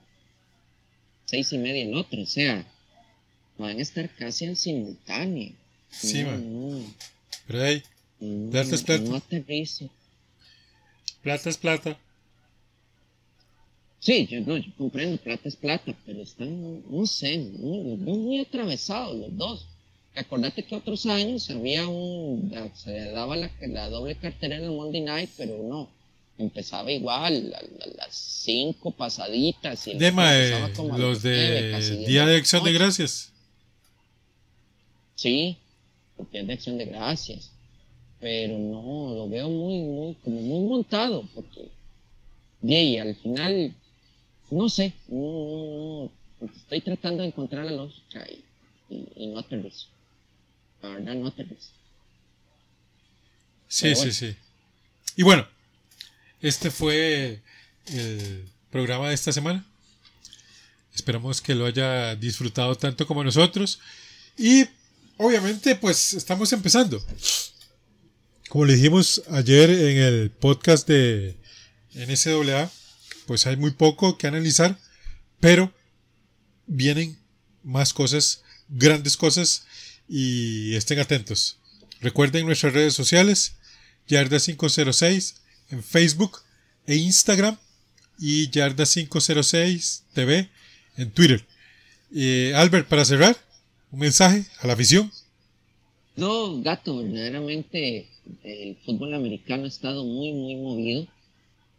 [1.27, 2.67] 6 y media el otro, o sea,
[3.57, 5.53] van a estar casi al simultáneo.
[5.89, 6.95] Sí, man.
[7.47, 7.83] Pero ahí,
[8.51, 9.05] plata es plata.
[9.05, 9.91] No
[11.23, 11.99] Plata es plata.
[14.05, 19.17] Sí, yo, no, yo comprendo, plata es plata, pero están, no sé, muy, muy atravesados
[19.17, 19.67] los dos.
[20.15, 25.01] Acordate que otros años había un, se daba la, la doble cartera en el Monday
[25.01, 25.89] Night, pero no,
[26.37, 29.87] empezaba igual, a, las cinco pasaditas.
[29.87, 33.33] Y Dema, eh, los de Día de Acción de Gracias.
[35.15, 35.57] Sí,
[36.31, 37.53] Día de Acción de Gracias,
[38.21, 41.71] pero no, lo veo muy, muy, como muy montado, porque,
[42.63, 43.75] y al final
[44.51, 48.27] no sé, no, estoy tratando de encontrar la lógica
[48.89, 49.89] y, y, no aterrizo.
[50.83, 51.71] La verdad, no aterrizo.
[53.69, 54.37] Sí, sí, sí.
[55.17, 55.47] Y bueno,
[56.41, 57.43] este fue
[57.87, 59.65] el programa de esta semana.
[60.95, 63.81] Esperamos que lo haya disfrutado tanto como nosotros.
[64.37, 64.65] Y
[65.17, 67.05] obviamente, pues estamos empezando.
[68.49, 71.37] Como le dijimos ayer en el podcast de
[71.95, 72.71] NSWA,
[73.27, 74.79] pues hay muy poco que analizar,
[75.41, 75.73] pero
[76.67, 77.19] vienen
[77.63, 79.67] más cosas, grandes cosas,
[80.09, 81.59] y estén atentos.
[82.01, 83.57] Recuerden nuestras redes sociales,
[84.09, 85.37] Yarda506
[85.71, 86.39] en Facebook
[86.87, 87.57] e Instagram
[88.19, 90.51] y Yarda506 TV
[90.97, 91.45] en Twitter.
[92.15, 93.37] Eh, Albert, para cerrar,
[93.91, 95.11] un mensaje a la afición.
[96.17, 98.09] No, gato, verdaderamente
[98.45, 101.09] el fútbol americano ha estado muy, muy movido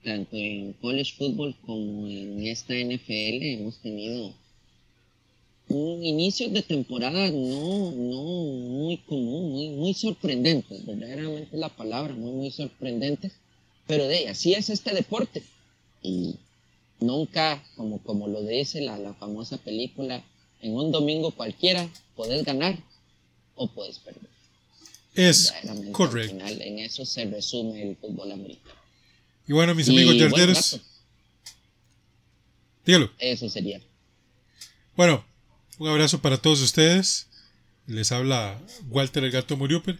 [0.05, 4.33] tanto en college football como en esta NFL hemos tenido
[5.67, 12.31] un inicio de temporada no, no muy común, muy, muy sorprendente, verdaderamente la palabra, muy,
[12.33, 13.31] muy sorprendente,
[13.87, 15.41] pero de así es este deporte.
[16.03, 16.35] Y
[16.99, 20.23] nunca, como, como lo dice la, la famosa película,
[20.61, 22.77] en un domingo cualquiera puedes ganar
[23.55, 24.29] o puedes perder.
[25.15, 25.51] Es
[25.93, 26.45] correcto.
[26.45, 28.84] en eso se resume el fútbol americano.
[29.47, 30.81] Y bueno, mis amigos yarderos.
[32.85, 33.11] dígalo.
[33.19, 33.81] Eso sería.
[34.95, 35.25] Bueno,
[35.77, 37.27] un abrazo para todos ustedes.
[37.87, 39.99] Les habla Walter el Gato Muriuper.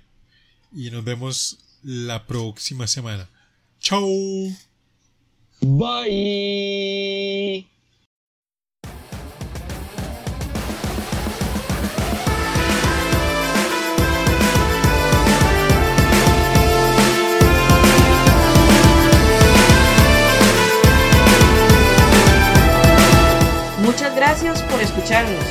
[0.74, 3.30] Y nos vemos la próxima semana.
[3.80, 4.10] Chao.
[5.62, 6.96] Bye.
[24.26, 25.46] Gracias por escucharnos.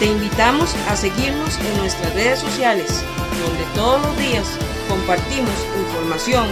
[0.00, 3.04] Te invitamos a seguirnos en nuestras redes sociales,
[3.40, 4.44] donde todos los días
[4.88, 6.48] compartimos información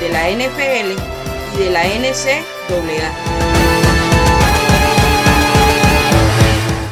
[0.00, 0.92] de la NFL
[1.54, 3.12] y de la NCAA.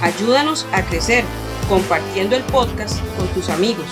[0.03, 1.25] Ayúdanos a crecer
[1.71, 3.87] compartiendo el podcast con tus amigos.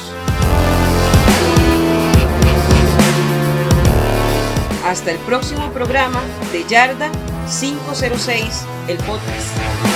[4.85, 6.21] Hasta el próximo programa
[6.53, 7.11] de Yarda
[7.53, 9.92] 506, el podcast.